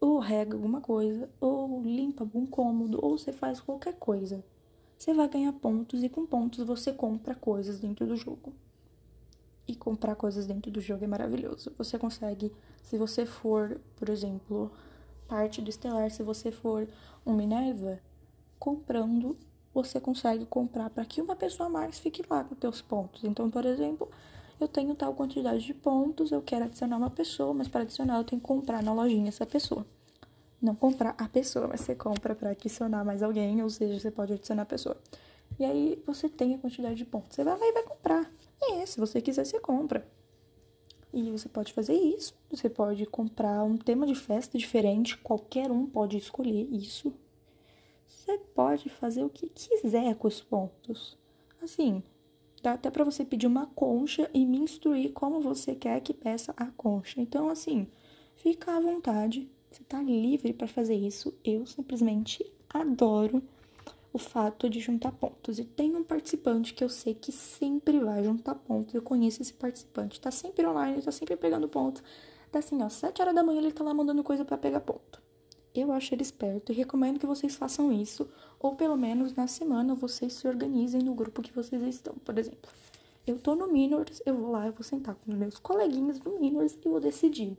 ou 0.00 0.18
rega 0.18 0.56
alguma 0.56 0.80
coisa, 0.80 1.28
ou 1.40 1.82
limpa 1.82 2.24
algum 2.24 2.46
cômodo, 2.46 2.98
ou 3.02 3.18
você 3.18 3.32
faz 3.32 3.60
qualquer 3.60 3.94
coisa. 3.94 4.44
Você 4.96 5.12
vai 5.12 5.28
ganhar 5.28 5.52
pontos 5.52 6.02
e 6.02 6.08
com 6.08 6.24
pontos 6.24 6.64
você 6.64 6.92
compra 6.92 7.34
coisas 7.34 7.80
dentro 7.80 8.06
do 8.06 8.16
jogo. 8.16 8.52
E 9.66 9.74
comprar 9.74 10.14
coisas 10.14 10.46
dentro 10.46 10.70
do 10.70 10.80
jogo 10.80 11.04
é 11.04 11.06
maravilhoso. 11.06 11.72
Você 11.78 11.98
consegue, 11.98 12.52
se 12.82 12.98
você 12.98 13.24
for, 13.24 13.80
por 13.96 14.08
exemplo, 14.08 14.70
parte 15.26 15.62
do 15.62 15.70
Estelar, 15.70 16.10
se 16.10 16.22
você 16.22 16.50
for 16.50 16.86
um 17.24 17.32
Minerva, 17.32 17.98
comprando, 18.58 19.36
você 19.72 20.00
consegue 20.00 20.46
comprar 20.46 20.90
para 20.90 21.04
que 21.04 21.20
uma 21.20 21.34
pessoa 21.34 21.68
mais 21.68 21.98
fique 21.98 22.22
lá 22.28 22.44
com 22.44 22.54
teus 22.54 22.82
pontos. 22.82 23.24
Então, 23.24 23.50
por 23.50 23.64
exemplo, 23.64 24.08
eu 24.60 24.68
tenho 24.68 24.94
tal 24.94 25.14
quantidade 25.14 25.64
de 25.64 25.74
pontos, 25.74 26.30
eu 26.30 26.40
quero 26.40 26.64
adicionar 26.64 26.96
uma 26.96 27.10
pessoa, 27.10 27.52
mas 27.52 27.68
para 27.68 27.82
adicionar 27.82 28.18
eu 28.18 28.24
tenho 28.24 28.40
que 28.40 28.46
comprar 28.46 28.82
na 28.82 28.92
lojinha 28.92 29.28
essa 29.28 29.44
pessoa. 29.44 29.84
Não 30.62 30.74
comprar 30.74 31.14
a 31.18 31.28
pessoa, 31.28 31.68
mas 31.68 31.80
você 31.80 31.94
compra 31.94 32.34
para 32.34 32.50
adicionar 32.50 33.04
mais 33.04 33.22
alguém, 33.22 33.62
ou 33.62 33.68
seja, 33.68 33.98
você 33.98 34.10
pode 34.10 34.32
adicionar 34.32 34.62
a 34.62 34.66
pessoa. 34.66 34.96
E 35.58 35.64
aí 35.64 36.02
você 36.06 36.28
tem 36.28 36.54
a 36.54 36.58
quantidade 36.58 36.94
de 36.94 37.04
pontos. 37.04 37.34
Você 37.34 37.44
vai 37.44 37.58
lá 37.58 37.66
e 37.66 37.72
vai 37.72 37.82
comprar. 37.82 38.30
E 38.70 38.86
se 38.86 38.98
você 38.98 39.20
quiser, 39.20 39.44
você 39.44 39.60
compra. 39.60 40.06
E 41.12 41.30
você 41.30 41.48
pode 41.48 41.72
fazer 41.72 41.94
isso. 41.94 42.34
Você 42.50 42.68
pode 42.68 43.06
comprar 43.06 43.62
um 43.62 43.76
tema 43.76 44.06
de 44.06 44.14
festa 44.14 44.58
diferente. 44.58 45.16
Qualquer 45.18 45.70
um 45.70 45.86
pode 45.86 46.16
escolher 46.16 46.68
isso. 46.72 47.12
Você 48.06 48.38
pode 48.54 48.88
fazer 48.88 49.22
o 49.22 49.28
que 49.28 49.48
quiser 49.48 50.14
com 50.16 50.26
os 50.26 50.40
pontos. 50.40 51.16
Assim, 51.62 52.02
dá 52.62 52.72
até 52.72 52.90
para 52.90 53.04
você 53.04 53.24
pedir 53.24 53.46
uma 53.46 53.66
concha 53.66 54.28
e 54.34 54.44
me 54.44 54.58
instruir 54.58 55.12
como 55.12 55.40
você 55.40 55.74
quer 55.74 56.00
que 56.00 56.12
peça 56.12 56.52
a 56.56 56.66
concha. 56.66 57.20
Então, 57.20 57.48
assim, 57.48 57.86
fica 58.34 58.76
à 58.76 58.80
vontade. 58.80 59.48
Você 59.70 59.84
tá 59.84 60.02
livre 60.02 60.52
para 60.52 60.66
fazer 60.66 60.94
isso. 60.94 61.32
Eu 61.44 61.64
simplesmente 61.66 62.44
adoro 62.68 63.42
o 64.14 64.18
fato 64.18 64.70
de 64.70 64.78
juntar 64.78 65.10
pontos. 65.10 65.58
E 65.58 65.64
tem 65.64 65.96
um 65.96 66.04
participante 66.04 66.72
que 66.72 66.84
eu 66.84 66.88
sei 66.88 67.14
que 67.14 67.32
sempre 67.32 67.98
vai 67.98 68.22
juntar 68.22 68.54
pontos. 68.54 68.94
Eu 68.94 69.02
conheço 69.02 69.42
esse 69.42 69.52
participante. 69.52 70.20
Tá 70.20 70.30
sempre 70.30 70.64
online, 70.64 71.02
tá 71.02 71.10
sempre 71.10 71.36
pegando 71.36 71.68
pontos. 71.68 72.00
Tá 72.52 72.60
assim, 72.60 72.80
ó, 72.80 72.88
7 72.88 73.20
horas 73.20 73.34
da 73.34 73.42
manhã 73.42 73.58
ele 73.58 73.72
tá 73.72 73.82
lá 73.82 73.92
mandando 73.92 74.22
coisa 74.22 74.44
para 74.44 74.56
pegar 74.56 74.78
ponto. 74.80 75.20
Eu 75.74 75.90
acho 75.90 76.14
ele 76.14 76.22
esperto 76.22 76.70
e 76.70 76.74
recomendo 76.76 77.18
que 77.18 77.26
vocês 77.26 77.56
façam 77.56 77.92
isso, 77.92 78.28
ou 78.60 78.76
pelo 78.76 78.96
menos 78.96 79.34
na 79.34 79.48
semana 79.48 79.96
vocês 79.96 80.32
se 80.34 80.46
organizem 80.46 81.02
no 81.02 81.12
grupo 81.12 81.42
que 81.42 81.52
vocês 81.52 81.82
estão. 81.82 82.14
Por 82.14 82.38
exemplo, 82.38 82.70
eu 83.26 83.40
tô 83.40 83.56
no 83.56 83.66
Minors, 83.66 84.22
eu 84.24 84.36
vou 84.36 84.52
lá, 84.52 84.68
eu 84.68 84.72
vou 84.72 84.84
sentar 84.84 85.16
com 85.16 85.32
meus 85.32 85.58
coleguinhas 85.58 86.20
do 86.20 86.38
Minors 86.38 86.78
e 86.80 86.88
vou 86.88 87.00
decidir. 87.00 87.58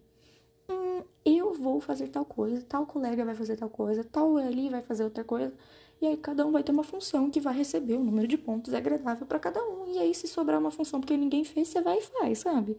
Hum, 0.70 1.04
eu 1.26 1.54
vou 1.54 1.82
fazer 1.82 2.08
tal 2.08 2.24
coisa, 2.24 2.62
tal 2.62 2.86
colega 2.86 3.26
vai 3.26 3.36
fazer 3.36 3.58
tal 3.58 3.70
coisa, 3.70 4.06
tal 4.06 4.38
ali 4.38 4.70
vai 4.70 4.82
fazer 4.82 5.04
outra 5.04 5.26
coisa. 5.26 5.54
E 6.02 6.08
aí 6.08 6.18
cada 6.18 6.46
um 6.46 6.52
vai 6.52 6.64
ter 6.64 6.72
uma 6.72 6.84
função 6.84 7.30
que 7.30 7.40
vai 7.40 7.56
receber 7.56 7.96
o 7.96 8.00
um 8.00 8.04
número 8.04 8.28
de 8.28 8.38
pontos 8.38 8.74
agradável 8.74 9.26
para 9.26 9.40
cada 9.40 9.64
um. 9.64 9.88
E 9.88 10.00
aí 10.00 10.14
se 10.14 10.28
sobrar 10.28 10.60
uma 10.60 10.72
função 10.72 11.00
porque 11.00 11.16
ninguém 11.16 11.44
fez, 11.44 11.70
você 11.70 11.82
vai 11.82 12.00
e 12.00 12.02
faz, 12.02 12.40
sabe? 12.40 12.78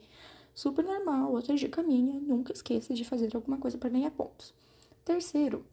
Super 0.55 0.85
normal, 0.85 1.33
outra 1.33 1.55
dica 1.55 1.83
minha, 1.83 2.18
nunca 2.20 2.52
esqueça 2.52 2.94
de 2.94 3.05
fazer 3.05 3.35
alguma 3.35 3.59
coisa 3.59 3.76
para 3.76 3.90
ganhar 3.90 4.11
pontos. 4.11 4.55
Terceiro, 5.05 5.64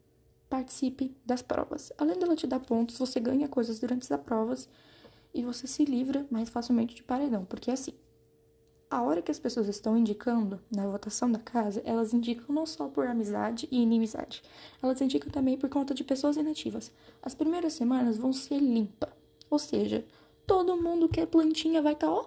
participe 0.48 1.16
das 1.24 1.42
provas. 1.42 1.92
Além 1.98 2.18
dela 2.18 2.36
te 2.36 2.46
dar 2.46 2.60
pontos, 2.60 2.98
você 2.98 3.18
ganha 3.18 3.48
coisas 3.48 3.78
durante 3.80 4.12
as 4.12 4.20
provas 4.20 4.68
e 5.32 5.42
você 5.42 5.66
se 5.66 5.84
livra 5.84 6.26
mais 6.30 6.48
facilmente 6.48 6.94
de 6.94 7.02
paredão, 7.02 7.44
porque 7.44 7.70
assim, 7.70 7.92
a 8.94 9.02
hora 9.02 9.20
que 9.20 9.30
as 9.30 9.40
pessoas 9.40 9.66
estão 9.66 9.96
indicando 9.96 10.60
na 10.70 10.86
votação 10.86 11.30
da 11.30 11.40
casa, 11.40 11.82
elas 11.84 12.14
indicam 12.14 12.54
não 12.54 12.64
só 12.64 12.86
por 12.86 13.08
amizade 13.08 13.66
e 13.68 13.82
inimizade, 13.82 14.40
elas 14.80 15.00
indicam 15.00 15.32
também 15.32 15.58
por 15.58 15.68
conta 15.68 15.92
de 15.92 16.04
pessoas 16.04 16.36
inativas. 16.36 16.92
As 17.20 17.34
primeiras 17.34 17.72
semanas 17.72 18.16
vão 18.16 18.32
ser 18.32 18.58
limpa, 18.58 19.12
ou 19.50 19.58
seja, 19.58 20.04
todo 20.46 20.80
mundo 20.80 21.08
que 21.08 21.20
é 21.20 21.26
plantinha 21.26 21.82
vai 21.82 21.94
estar, 21.94 22.06
tá, 22.06 22.12
ó, 22.12 22.26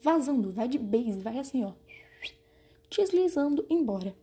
vazando, 0.00 0.50
vai 0.50 0.68
de 0.68 0.78
base, 0.78 1.20
vai 1.20 1.38
assim, 1.38 1.62
ó, 1.62 1.72
deslizando 2.90 3.66
embora. 3.68 4.16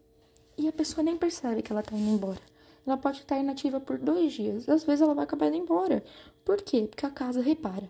E 0.57 0.67
a 0.67 0.73
pessoa 0.73 1.03
nem 1.03 1.15
percebe 1.15 1.61
que 1.61 1.71
ela 1.71 1.83
tá 1.83 1.95
indo 1.95 2.09
embora. 2.09 2.41
Ela 2.87 2.97
pode 2.97 3.19
estar 3.19 3.37
inativa 3.37 3.79
por 3.79 3.99
dois 3.99 4.33
dias, 4.33 4.67
às 4.67 4.83
vezes 4.83 5.01
ela 5.01 5.13
vai 5.13 5.25
acabar 5.25 5.49
indo 5.49 5.57
embora. 5.57 6.03
Por 6.43 6.59
quê? 6.63 6.87
Porque 6.89 7.05
a 7.05 7.11
casa 7.11 7.39
repara. 7.39 7.87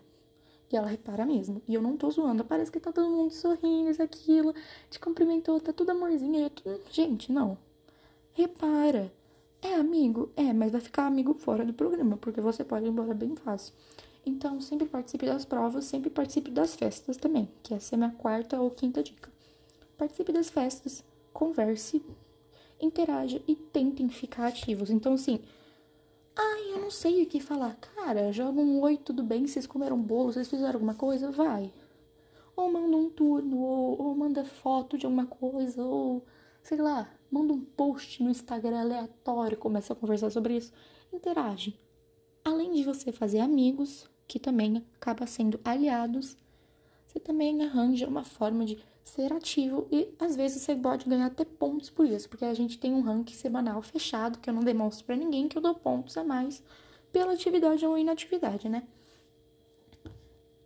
E 0.72 0.76
ela 0.76 0.86
repara 0.86 1.24
mesmo. 1.24 1.62
E 1.66 1.74
eu 1.74 1.82
não 1.82 1.96
tô 1.96 2.10
zoando. 2.10 2.44
Parece 2.44 2.70
que 2.72 2.80
tá 2.80 2.92
todo 2.92 3.08
mundo 3.08 3.32
sorrindo, 3.32 3.90
isso, 3.90 4.02
aquilo. 4.02 4.54
Te 4.90 4.98
cumprimentou, 4.98 5.60
tá 5.60 5.72
tudo 5.72 5.90
amorzinho. 5.90 6.50
Tô... 6.50 6.78
Gente, 6.90 7.30
não. 7.30 7.56
Repara. 8.32 9.12
É 9.62 9.74
amigo? 9.74 10.30
É, 10.36 10.52
mas 10.52 10.72
vai 10.72 10.80
ficar 10.80 11.06
amigo 11.06 11.34
fora 11.34 11.64
do 11.64 11.72
programa, 11.72 12.16
porque 12.16 12.40
você 12.40 12.62
pode 12.62 12.84
ir 12.84 12.88
embora 12.88 13.14
bem 13.14 13.34
fácil. 13.34 13.74
Então, 14.24 14.60
sempre 14.60 14.86
participe 14.86 15.24
das 15.24 15.44
provas, 15.44 15.84
sempre 15.84 16.10
participe 16.10 16.50
das 16.50 16.74
festas 16.74 17.16
também, 17.16 17.48
que 17.62 17.72
essa 17.72 17.94
é 17.94 17.96
a 17.96 17.98
minha 17.98 18.10
quarta 18.10 18.60
ou 18.60 18.70
quinta 18.70 19.02
dica. 19.02 19.30
Participe 19.96 20.32
das 20.32 20.50
festas, 20.50 21.02
converse, 21.32 22.02
interaja 22.80 23.40
e 23.46 23.54
tentem 23.54 24.08
ficar 24.08 24.48
ativos. 24.48 24.90
Então, 24.90 25.14
assim, 25.14 25.40
Ai, 26.36 26.72
eu 26.72 26.80
não 26.80 26.90
sei 26.90 27.22
o 27.22 27.26
que 27.26 27.40
falar. 27.40 27.76
Cara, 27.76 28.30
joga 28.30 28.60
um 28.60 28.80
oi, 28.82 28.98
tudo 28.98 29.22
bem? 29.22 29.46
Vocês 29.46 29.66
comeram 29.66 30.00
bolo? 30.00 30.32
Vocês 30.32 30.48
fizeram 30.48 30.74
alguma 30.74 30.94
coisa? 30.94 31.30
Vai. 31.30 31.72
Ou 32.54 32.70
manda 32.70 32.96
um 32.96 33.08
turno, 33.08 33.58
ou, 33.58 34.02
ou 34.02 34.14
manda 34.14 34.44
foto 34.44 34.98
de 34.98 35.06
alguma 35.06 35.26
coisa, 35.26 35.82
ou 35.82 36.24
sei 36.62 36.78
lá, 36.78 37.08
manda 37.30 37.52
um 37.52 37.60
post 37.60 38.22
no 38.22 38.30
Instagram 38.30 38.80
aleatório, 38.80 39.56
começa 39.56 39.92
a 39.92 39.96
conversar 39.96 40.30
sobre 40.30 40.56
isso. 40.56 40.72
Interage. 41.12 41.78
Além 42.44 42.72
de 42.72 42.84
você 42.84 43.12
fazer 43.12 43.40
amigos, 43.40 44.08
que 44.28 44.38
também 44.38 44.84
acaba 44.96 45.26
sendo 45.26 45.58
aliados, 45.64 46.36
você 47.06 47.18
também 47.18 47.62
arranja 47.62 48.06
uma 48.06 48.24
forma 48.24 48.64
de 48.64 48.78
ser 49.06 49.32
ativo 49.32 49.86
e 49.90 50.12
às 50.18 50.34
vezes 50.34 50.62
você 50.62 50.74
pode 50.74 51.08
ganhar 51.08 51.26
até 51.26 51.44
pontos 51.44 51.88
por 51.88 52.04
isso, 52.04 52.28
porque 52.28 52.44
a 52.44 52.52
gente 52.52 52.76
tem 52.76 52.92
um 52.92 53.00
ranking 53.00 53.34
semanal 53.34 53.80
fechado 53.80 54.38
que 54.40 54.50
eu 54.50 54.54
não 54.54 54.64
demonstro 54.64 55.06
para 55.06 55.14
ninguém 55.14 55.48
que 55.48 55.56
eu 55.56 55.62
dou 55.62 55.74
pontos 55.76 56.16
a 56.16 56.24
mais 56.24 56.62
pela 57.12 57.32
atividade 57.32 57.86
ou 57.86 57.96
inatividade, 57.96 58.68
né? 58.68 58.82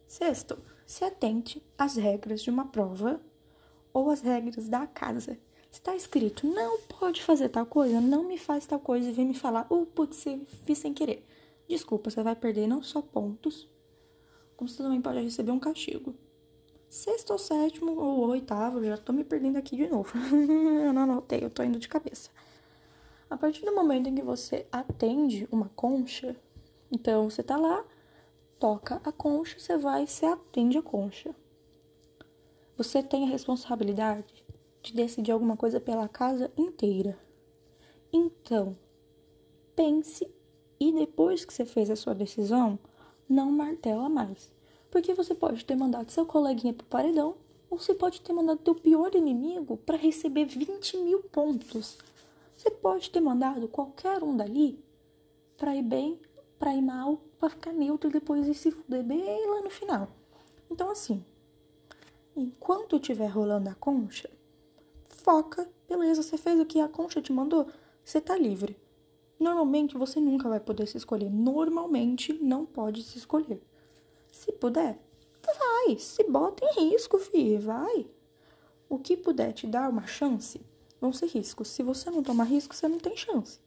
Sexto, 0.08 0.58
se 0.86 1.04
atente 1.04 1.62
às 1.76 1.96
regras 1.96 2.42
de 2.42 2.48
uma 2.48 2.66
prova 2.66 3.20
ou 3.92 4.10
às 4.10 4.22
regras 4.22 4.68
da 4.68 4.86
casa. 4.86 5.38
Está 5.70 5.94
escrito, 5.94 6.46
não 6.46 6.80
pode 6.80 7.22
fazer 7.22 7.50
tal 7.50 7.66
coisa, 7.66 8.00
não 8.00 8.24
me 8.24 8.38
faz 8.38 8.66
tal 8.66 8.80
coisa 8.80 9.08
e 9.08 9.12
vem 9.12 9.26
me 9.26 9.34
falar, 9.34 9.66
oh, 9.68 9.84
putz, 9.84 10.24
fiz 10.64 10.78
sem 10.78 10.94
querer. 10.94 11.24
Desculpa, 11.68 12.10
você 12.10 12.22
vai 12.22 12.34
perder 12.34 12.66
não 12.66 12.82
só 12.82 13.02
pontos, 13.02 13.68
como 14.56 14.68
você 14.68 14.82
também 14.82 15.00
pode 15.00 15.20
receber 15.20 15.52
um 15.52 15.60
castigo 15.60 16.16
sexto 16.90 17.30
ou 17.30 17.38
sétimo 17.38 17.98
ou 17.98 18.28
oitavo, 18.28 18.84
já 18.84 18.98
tô 18.98 19.12
me 19.12 19.22
perdendo 19.22 19.56
aqui 19.56 19.76
de 19.76 19.86
novo. 19.86 20.12
eu 20.84 20.92
não 20.92 21.02
anotei, 21.02 21.42
eu 21.42 21.48
tô 21.48 21.62
indo 21.62 21.78
de 21.78 21.88
cabeça. 21.88 22.30
A 23.30 23.36
partir 23.36 23.64
do 23.64 23.72
momento 23.72 24.08
em 24.08 24.14
que 24.16 24.22
você 24.22 24.66
atende 24.72 25.48
uma 25.52 25.70
concha, 25.76 26.36
então 26.90 27.30
você 27.30 27.44
tá 27.44 27.56
lá, 27.56 27.84
toca 28.58 29.00
a 29.04 29.12
concha, 29.12 29.58
você 29.58 29.78
vai 29.78 30.02
e 30.02 30.08
você 30.08 30.26
atende 30.26 30.76
a 30.76 30.82
concha. 30.82 31.32
Você 32.76 33.02
tem 33.02 33.24
a 33.24 33.30
responsabilidade 33.30 34.44
de 34.82 34.92
decidir 34.92 35.30
alguma 35.30 35.56
coisa 35.56 35.78
pela 35.78 36.08
casa 36.08 36.50
inteira. 36.56 37.16
Então, 38.12 38.76
pense 39.76 40.28
e 40.80 40.90
depois 40.92 41.44
que 41.44 41.54
você 41.54 41.64
fez 41.64 41.88
a 41.88 41.94
sua 41.94 42.14
decisão, 42.14 42.76
não 43.28 43.52
martela 43.52 44.08
mais. 44.08 44.50
Porque 44.90 45.14
você 45.14 45.34
pode 45.34 45.64
ter 45.64 45.76
mandado 45.76 46.10
seu 46.10 46.26
coleguinha 46.26 46.72
pro 46.72 46.86
paredão, 46.86 47.36
ou 47.70 47.78
você 47.78 47.94
pode 47.94 48.20
ter 48.20 48.32
mandado 48.32 48.58
teu 48.58 48.74
pior 48.74 49.14
inimigo 49.14 49.76
para 49.76 49.96
receber 49.96 50.44
20 50.44 50.96
mil 50.98 51.22
pontos. 51.24 51.98
Você 52.56 52.70
pode 52.70 53.10
ter 53.10 53.20
mandado 53.20 53.68
qualquer 53.68 54.22
um 54.22 54.36
dali 54.36 54.82
para 55.56 55.76
ir 55.76 55.82
bem, 55.82 56.20
para 56.58 56.74
ir 56.74 56.82
mal, 56.82 57.20
para 57.38 57.50
ficar 57.50 57.72
neutro 57.72 58.10
e 58.10 58.12
depois 58.12 58.46
ir 58.46 58.54
se 58.54 58.70
fuder 58.70 59.04
bem 59.04 59.46
lá 59.48 59.62
no 59.62 59.70
final. 59.70 60.08
Então, 60.70 60.90
assim, 60.90 61.24
enquanto 62.36 62.96
estiver 62.96 63.28
rolando 63.28 63.70
a 63.70 63.74
concha, 63.74 64.28
foca, 65.08 65.70
beleza, 65.88 66.22
você 66.22 66.36
fez 66.36 66.58
o 66.58 66.66
que 66.66 66.80
a 66.80 66.88
concha 66.88 67.22
te 67.22 67.32
mandou, 67.32 67.66
você 68.04 68.20
tá 68.20 68.36
livre. 68.36 68.76
Normalmente 69.38 69.96
você 69.96 70.20
nunca 70.20 70.48
vai 70.48 70.60
poder 70.60 70.86
se 70.86 70.96
escolher. 70.96 71.30
Normalmente 71.30 72.32
não 72.34 72.66
pode 72.66 73.02
se 73.02 73.16
escolher. 73.16 73.62
Se 74.30 74.52
puder, 74.52 74.98
vai, 75.58 75.98
se 75.98 76.24
bota 76.24 76.64
em 76.64 76.90
risco, 76.90 77.18
fi, 77.18 77.58
vai. 77.58 78.06
O 78.88 78.98
que 78.98 79.16
puder 79.16 79.52
te 79.52 79.66
dar 79.66 79.88
uma 79.88 80.06
chance, 80.06 80.60
vão 81.00 81.12
ser 81.12 81.26
riscos. 81.26 81.68
Se 81.68 81.82
você 81.82 82.10
não 82.10 82.22
toma 82.22 82.44
risco, 82.44 82.74
você 82.74 82.88
não 82.88 82.98
tem 82.98 83.16
chance. 83.16 83.60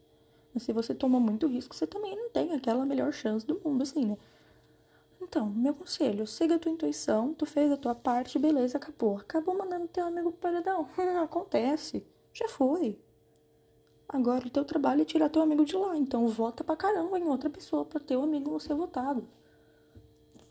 Mas 0.54 0.64
se 0.64 0.74
você 0.74 0.94
toma 0.94 1.20
muito 1.20 1.48
risco, 1.48 1.76
você 1.76 1.88
também 1.88 2.16
não 2.16 2.30
tem 2.30 2.54
aquela 2.54 2.86
melhor 2.86 3.12
chance 3.12 3.46
do 3.46 3.60
mundo, 3.64 3.82
assim, 3.84 4.06
né? 4.06 4.18
Então, 5.22 5.50
meu 5.50 5.74
conselho, 5.74 6.28
siga 6.28 6.56
a 6.56 6.60
tua 6.60 6.72
intuição, 6.72 7.34
tu 7.34 7.46
fez 7.46 7.72
a 7.72 7.78
tua 7.78 7.96
parte, 7.96 8.38
beleza, 8.38 8.78
acabou. 8.78 9.18
Acabou 9.18 9.58
mandando 9.58 9.88
teu 9.88 10.06
amigo 10.06 10.32
pro 10.32 10.52
paredão. 10.52 10.88
Acontece. 11.24 12.06
Já 12.34 12.48
foi. 12.50 13.00
Agora 14.08 14.46
o 14.46 14.50
teu 14.50 14.66
trabalho 14.66 15.02
é 15.02 15.06
tirar 15.06 15.30
teu 15.30 15.42
amigo 15.42 15.66
de 15.66 15.76
lá. 15.76 15.98
Então 15.98 16.28
vota 16.28 16.64
pra 16.64 16.76
caramba 16.76 17.18
em 17.18 17.24
outra 17.24 17.50
pessoa 17.50 17.86
pra 17.86 18.00
teu 18.00 18.22
amigo 18.22 18.60
ser 18.60 18.76
votado 18.76 19.28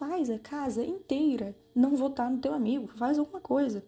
faz 0.03 0.29
a 0.31 0.39
casa 0.41 0.85
inteira 0.85 1.55
não 1.73 1.95
votar 1.95 2.29
no 2.29 2.39
teu 2.39 2.53
amigo, 2.53 2.89
faz 2.89 3.21
alguma 3.21 3.41
coisa. 3.41 3.85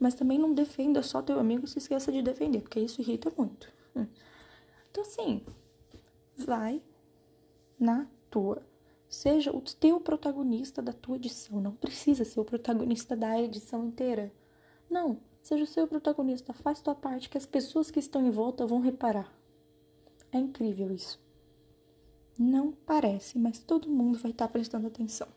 Mas 0.00 0.14
também 0.14 0.38
não 0.38 0.54
defenda 0.54 1.02
só 1.02 1.20
teu 1.20 1.38
amigo 1.38 1.66
e 1.66 1.68
se 1.68 1.76
esqueça 1.76 2.10
de 2.10 2.22
defender, 2.22 2.62
porque 2.62 2.80
isso 2.80 3.02
irrita 3.02 3.30
muito. 3.36 3.70
Hum. 3.94 4.06
Então, 4.90 5.02
assim, 5.02 5.44
vai 6.34 6.80
na 7.78 8.06
tua. 8.30 8.62
Seja 9.10 9.54
o 9.54 9.60
teu 9.60 10.00
protagonista 10.00 10.80
da 10.80 10.92
tua 10.94 11.16
edição. 11.16 11.60
Não 11.60 11.72
precisa 11.72 12.24
ser 12.24 12.40
o 12.40 12.46
protagonista 12.46 13.14
da 13.14 13.38
edição 13.38 13.84
inteira. 13.84 14.32
Não, 14.88 15.20
seja 15.42 15.64
o 15.64 15.66
seu 15.66 15.86
protagonista. 15.86 16.54
Faz 16.54 16.80
tua 16.80 16.94
parte 16.94 17.28
que 17.28 17.36
as 17.36 17.44
pessoas 17.44 17.90
que 17.90 17.98
estão 17.98 18.26
em 18.26 18.30
volta 18.30 18.66
vão 18.66 18.80
reparar. 18.80 19.30
É 20.32 20.38
incrível 20.38 20.90
isso. 20.90 21.20
Não 22.38 22.72
parece, 22.72 23.38
mas 23.38 23.58
todo 23.58 23.90
mundo 23.90 24.18
vai 24.18 24.30
estar 24.30 24.48
prestando 24.48 24.86
atenção 24.86 25.28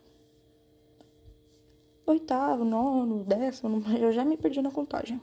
oitavo, 2.06 2.64
nono, 2.64 3.24
décimo, 3.24 3.82
eu 3.98 4.12
já 4.12 4.24
me 4.24 4.36
perdi 4.36 4.60
na 4.60 4.70
contagem. 4.70 5.20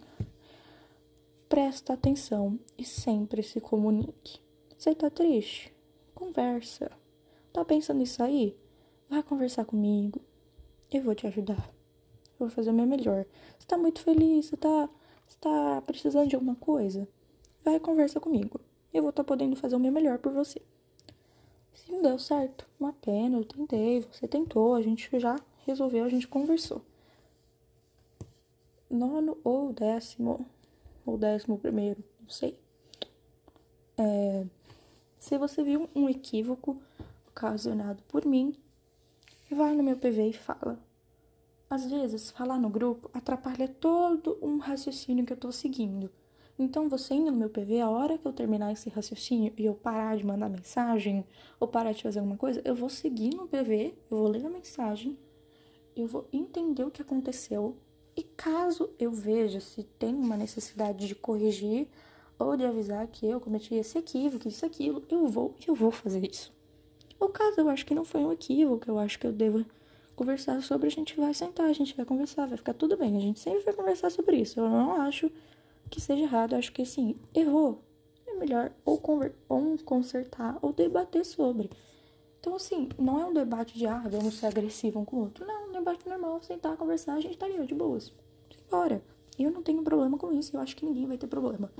Presta 1.47 1.93
atenção 1.93 2.59
e 2.77 2.85
sempre 2.85 3.41
se 3.41 3.59
comunique. 3.59 4.39
Você 4.77 4.93
tá 4.93 5.09
triste? 5.09 5.73
Conversa. 6.13 6.91
Tá 7.51 7.65
pensando 7.65 8.01
em 8.01 8.05
sair? 8.05 8.55
Vai 9.09 9.23
conversar 9.23 9.65
comigo. 9.65 10.21
Eu 10.91 11.01
vou 11.03 11.15
te 11.15 11.25
ajudar. 11.27 11.69
Eu 12.39 12.47
vou 12.47 12.49
fazer 12.49 12.69
o 12.69 12.73
meu 12.73 12.85
melhor. 12.85 13.25
Você 13.57 13.67
tá 13.67 13.77
muito 13.77 13.99
feliz? 14.01 14.45
Você 14.45 14.57
tá, 14.57 14.89
você 15.27 15.37
tá 15.39 15.81
precisando 15.81 16.29
de 16.29 16.35
alguma 16.35 16.55
coisa? 16.55 17.07
Vai 17.63 17.79
conversa 17.79 18.19
comigo. 18.19 18.59
Eu 18.93 19.01
vou 19.01 19.09
estar 19.09 19.23
tá 19.23 19.27
podendo 19.27 19.55
fazer 19.55 19.75
o 19.75 19.79
meu 19.79 19.91
melhor 19.91 20.19
por 20.19 20.31
você. 20.31 20.61
Se 21.73 21.91
não 21.91 22.01
deu 22.01 22.19
certo, 22.19 22.67
uma 22.79 22.93
pena, 22.93 23.37
eu 23.37 23.45
tentei, 23.45 24.01
você 24.01 24.27
tentou, 24.27 24.75
a 24.75 24.81
gente 24.81 25.09
já 25.19 25.35
resolveu, 25.69 26.03
a 26.03 26.10
gente 26.10 26.27
conversou. 26.27 26.82
Nono 28.89 29.38
ou 29.43 29.71
décimo, 29.71 30.45
ou 31.05 31.17
décimo 31.17 31.58
primeiro, 31.58 32.03
não 32.21 32.29
sei. 32.29 32.58
É, 33.97 34.45
se 35.20 35.38
você 35.38 35.63
viu 35.63 35.89
um 35.95 36.09
equívoco 36.09 36.82
ocasionado 37.28 38.01
por 38.07 38.26
mim, 38.26 38.55
vai 39.51 39.76
no 39.76 39.84
meu 39.84 39.97
PV 39.97 40.30
e 40.30 40.34
fala. 40.34 40.80
Às 41.70 41.86
vezes, 41.86 42.32
falar 42.32 42.57
no 42.57 42.70
grupo 42.70 43.11
atrapalha 43.13 43.67
todo 43.67 44.38
um 44.41 44.57
raciocínio 44.57 45.26
que 45.26 45.34
eu 45.34 45.38
tô 45.38 45.51
seguindo. 45.51 46.09
Então, 46.57 46.89
você 46.89 47.13
indo 47.13 47.32
no 47.32 47.38
meu 47.38 47.49
PV, 47.49 47.80
a 47.80 47.89
hora 47.89 48.17
que 48.17 48.26
eu 48.26 48.34
terminar 48.34 48.72
esse 48.72 48.89
raciocínio 48.89 49.53
e 49.55 49.65
eu 49.65 49.76
parar 49.76 50.17
de 50.17 50.26
mandar 50.26 50.49
mensagem 50.49 51.24
ou 51.59 51.67
parar 51.67 51.93
de 51.93 52.03
fazer 52.03 52.20
alguma 52.20 52.38
coisa, 52.38 52.61
eu 52.65 52.76
vou 52.76 52.89
seguir 52.89 53.36
no 53.36 53.47
PV, 53.47 53.93
eu 54.09 54.17
vou 54.17 54.28
ler 54.28 54.45
a 54.45 54.49
mensagem, 54.49 55.17
eu 55.95 56.07
vou 56.07 56.27
entender 56.31 56.83
o 56.83 56.91
que 56.91 57.01
aconteceu 57.01 57.75
e 58.15 58.23
caso 58.23 58.89
eu 58.99 59.11
veja 59.11 59.59
se 59.59 59.83
tem 59.83 60.13
uma 60.13 60.37
necessidade 60.37 61.07
de 61.07 61.15
corrigir 61.15 61.87
ou 62.37 62.55
de 62.55 62.65
avisar 62.65 63.07
que 63.07 63.25
eu 63.25 63.39
cometi 63.39 63.75
esse 63.75 63.97
equívoco, 63.97 64.47
isso, 64.47 64.65
aquilo, 64.65 65.03
eu 65.09 65.27
vou 65.27 65.55
eu 65.67 65.75
vou 65.75 65.91
fazer 65.91 66.25
isso. 66.29 66.53
Ou 67.19 67.29
caso 67.29 67.59
eu 67.59 67.69
acho 67.69 67.85
que 67.85 67.93
não 67.93 68.05
foi 68.05 68.21
um 68.21 68.31
equívoco, 68.31 68.89
eu 68.89 68.97
acho 68.97 69.19
que 69.19 69.27
eu 69.27 69.33
devo 69.33 69.65
conversar 70.15 70.61
sobre, 70.61 70.87
a 70.87 70.91
gente 70.91 71.15
vai 71.15 71.33
sentar, 71.33 71.67
a 71.67 71.73
gente 71.73 71.95
vai 71.95 72.05
conversar, 72.05 72.45
vai 72.45 72.57
ficar 72.57 72.73
tudo 72.73 72.97
bem, 72.97 73.15
a 73.15 73.21
gente 73.21 73.39
sempre 73.39 73.61
vai 73.61 73.73
conversar 73.73 74.09
sobre 74.09 74.35
isso. 74.35 74.59
Eu 74.59 74.69
não 74.69 75.01
acho 75.01 75.31
que 75.89 76.01
seja 76.01 76.23
errado. 76.23 76.53
Eu 76.53 76.59
acho 76.59 76.71
que 76.71 76.81
assim, 76.81 77.15
errou. 77.33 77.81
É 78.27 78.33
melhor 78.33 78.71
ou, 78.85 78.97
conver 78.97 79.33
ou 79.47 79.77
consertar 79.79 80.57
ou 80.61 80.73
debater 80.73 81.25
sobre. 81.25 81.69
Então, 82.39 82.55
assim, 82.55 82.89
não 82.97 83.19
é 83.19 83.25
um 83.25 83.33
debate 83.33 83.77
de 83.77 83.85
ah, 83.85 84.03
vamos 84.09 84.35
ser 84.35 84.47
agressivo 84.47 84.99
um 84.99 85.05
com 85.05 85.17
o 85.17 85.19
outro. 85.21 85.45
Não, 85.45 85.65
é 85.65 85.67
um 85.67 85.71
debate 85.71 86.07
normal, 86.07 86.41
sentar, 86.41 86.77
conversar, 86.77 87.15
a 87.15 87.19
gente 87.19 87.37
tá 87.37 87.45
ali, 87.45 87.65
de 87.65 87.75
boas. 87.75 88.13
Bora. 88.69 89.01
Eu 89.37 89.51
não 89.51 89.63
tenho 89.63 89.81
problema 89.83 90.17
com 90.17 90.33
isso, 90.33 90.55
eu 90.55 90.59
acho 90.59 90.75
que 90.75 90.85
ninguém 90.85 91.07
vai 91.07 91.17
ter 91.17 91.27
problema. 91.27 91.71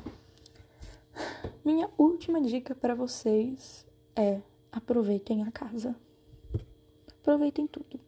Minha 1.64 1.90
última 1.98 2.40
dica 2.42 2.74
para 2.74 2.96
vocês 2.96 3.86
é 4.16 4.42
aproveitem 4.72 5.44
a 5.44 5.52
casa. 5.52 5.94
Aproveitem 7.22 7.68
tudo. 7.68 8.00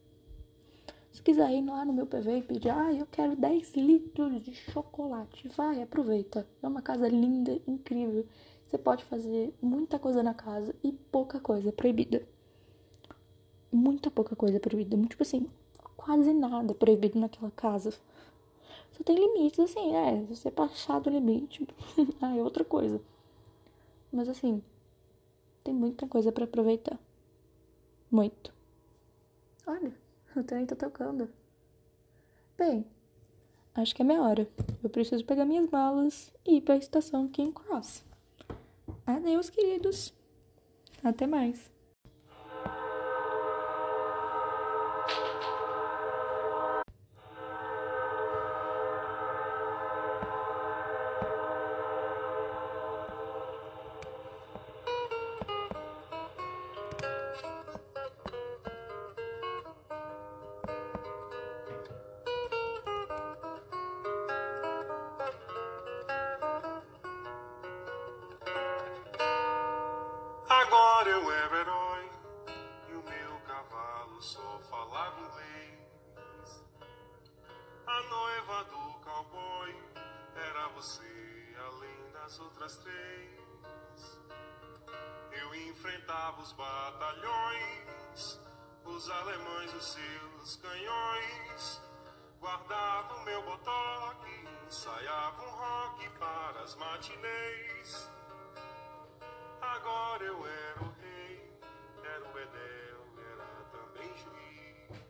Se 1.11 1.21
quiser 1.21 1.51
ir 1.51 1.65
lá 1.65 1.83
no 1.83 1.91
meu 1.91 2.07
PV 2.07 2.37
e 2.37 2.41
pedir, 2.41 2.69
ah, 2.69 2.93
eu 2.93 3.05
quero 3.05 3.35
10 3.35 3.73
litros 3.75 4.41
de 4.41 4.55
chocolate, 4.55 5.49
vai, 5.49 5.81
aproveita. 5.81 6.47
É 6.63 6.67
uma 6.67 6.81
casa 6.81 7.07
linda, 7.09 7.59
incrível. 7.67 8.25
Você 8.65 8.77
pode 8.77 9.03
fazer 9.03 9.53
muita 9.61 9.99
coisa 9.99 10.23
na 10.23 10.33
casa 10.33 10.73
e 10.81 10.93
pouca 10.93 11.39
coisa 11.39 11.73
proibida. 11.73 12.25
Muita 13.71 14.11
pouca 14.11 14.35
coisa 14.35 14.59
proibida. 14.59 14.97
Tipo 15.07 15.23
assim, 15.23 15.49
quase 15.95 16.33
nada 16.33 16.73
proibido 16.73 17.19
naquela 17.19 17.51
casa. 17.51 17.91
Só 18.91 19.03
tem 19.03 19.15
limites, 19.15 19.59
assim, 19.59 19.95
é. 19.95 20.25
Se 20.25 20.35
você 20.35 20.51
passar 20.51 20.99
do 20.99 21.09
limite, 21.09 21.67
ah, 22.21 22.35
é 22.35 22.43
outra 22.43 22.63
coisa. 22.65 23.01
Mas 24.11 24.27
assim, 24.27 24.61
tem 25.63 25.73
muita 25.73 26.07
coisa 26.07 26.31
para 26.31 26.43
aproveitar. 26.43 26.99
Muito. 28.09 28.53
Olha. 29.65 29.93
O 30.35 30.43
trem 30.43 30.65
tá 30.65 30.75
tocando. 30.77 31.29
Bem, 32.57 32.85
acho 33.75 33.93
que 33.93 34.01
é 34.01 34.05
minha 34.05 34.21
hora. 34.21 34.47
Eu 34.81 34.89
preciso 34.89 35.25
pegar 35.25 35.43
minhas 35.43 35.69
malas 35.69 36.31
e 36.45 36.57
ir 36.57 36.61
para 36.61 36.75
a 36.75 36.77
estação 36.77 37.27
King 37.27 37.51
Cross. 37.51 38.03
Adeus, 39.05 39.49
queridos. 39.49 40.13
Até 41.03 41.27
mais. 41.27 41.69
Você, 80.81 81.55
além 81.59 82.11
das 82.11 82.39
outras 82.39 82.75
três. 82.77 84.19
Eu 85.31 85.53
enfrentava 85.69 86.41
os 86.41 86.51
batalhões, 86.53 88.39
os 88.83 89.09
alemães, 89.11 89.71
os 89.75 89.85
seus 89.93 90.55
canhões. 90.55 91.81
Guardava 92.39 93.13
o 93.13 93.25
meu 93.25 93.43
botoque, 93.43 94.47
ensaiava 94.65 95.43
um 95.43 95.51
rock 95.51 96.09
para 96.17 96.61
as 96.61 96.75
matinês. 96.75 98.09
Agora 99.61 100.23
eu 100.23 100.47
era 100.47 100.81
o 100.81 100.91
rei, 100.99 101.59
era 102.03 102.27
o 102.27 102.33
Bedel, 102.33 103.05
era 103.31 103.65
também 103.71 104.17
juiz. 104.17 105.05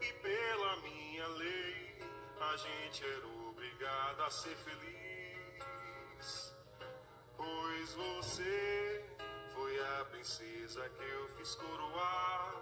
E 0.00 0.12
pela 0.22 0.76
minha 0.82 1.26
lei, 1.26 1.98
a 2.40 2.56
gente 2.56 3.04
era 3.04 3.37
obrigado 3.78 4.22
a 4.22 4.30
ser 4.30 4.56
feliz. 4.56 6.54
Pois 7.36 7.94
você 7.94 9.04
foi 9.54 9.80
a 9.80 10.04
princesa 10.06 10.88
que 10.88 11.02
eu 11.02 11.28
fiz 11.36 11.54
coroar. 11.54 12.54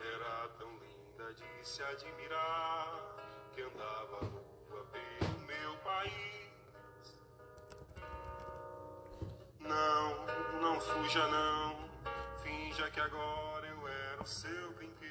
Era 0.00 0.48
tão 0.58 0.70
linda 0.78 1.34
de 1.34 1.68
se 1.68 1.82
admirar, 1.82 3.16
que 3.52 3.62
andava 3.62 4.16
à 4.16 4.24
rua 4.24 4.86
pelo 4.92 5.38
meu 5.40 5.76
país. 5.78 6.52
Não, 9.58 10.60
não 10.60 10.80
fuja 10.80 11.26
não, 11.26 11.90
finja 12.42 12.90
que 12.90 13.00
agora 13.00 13.66
eu 13.66 13.88
era 13.88 14.22
o 14.22 14.26
seu 14.26 14.72
brinquedo. 14.72 15.01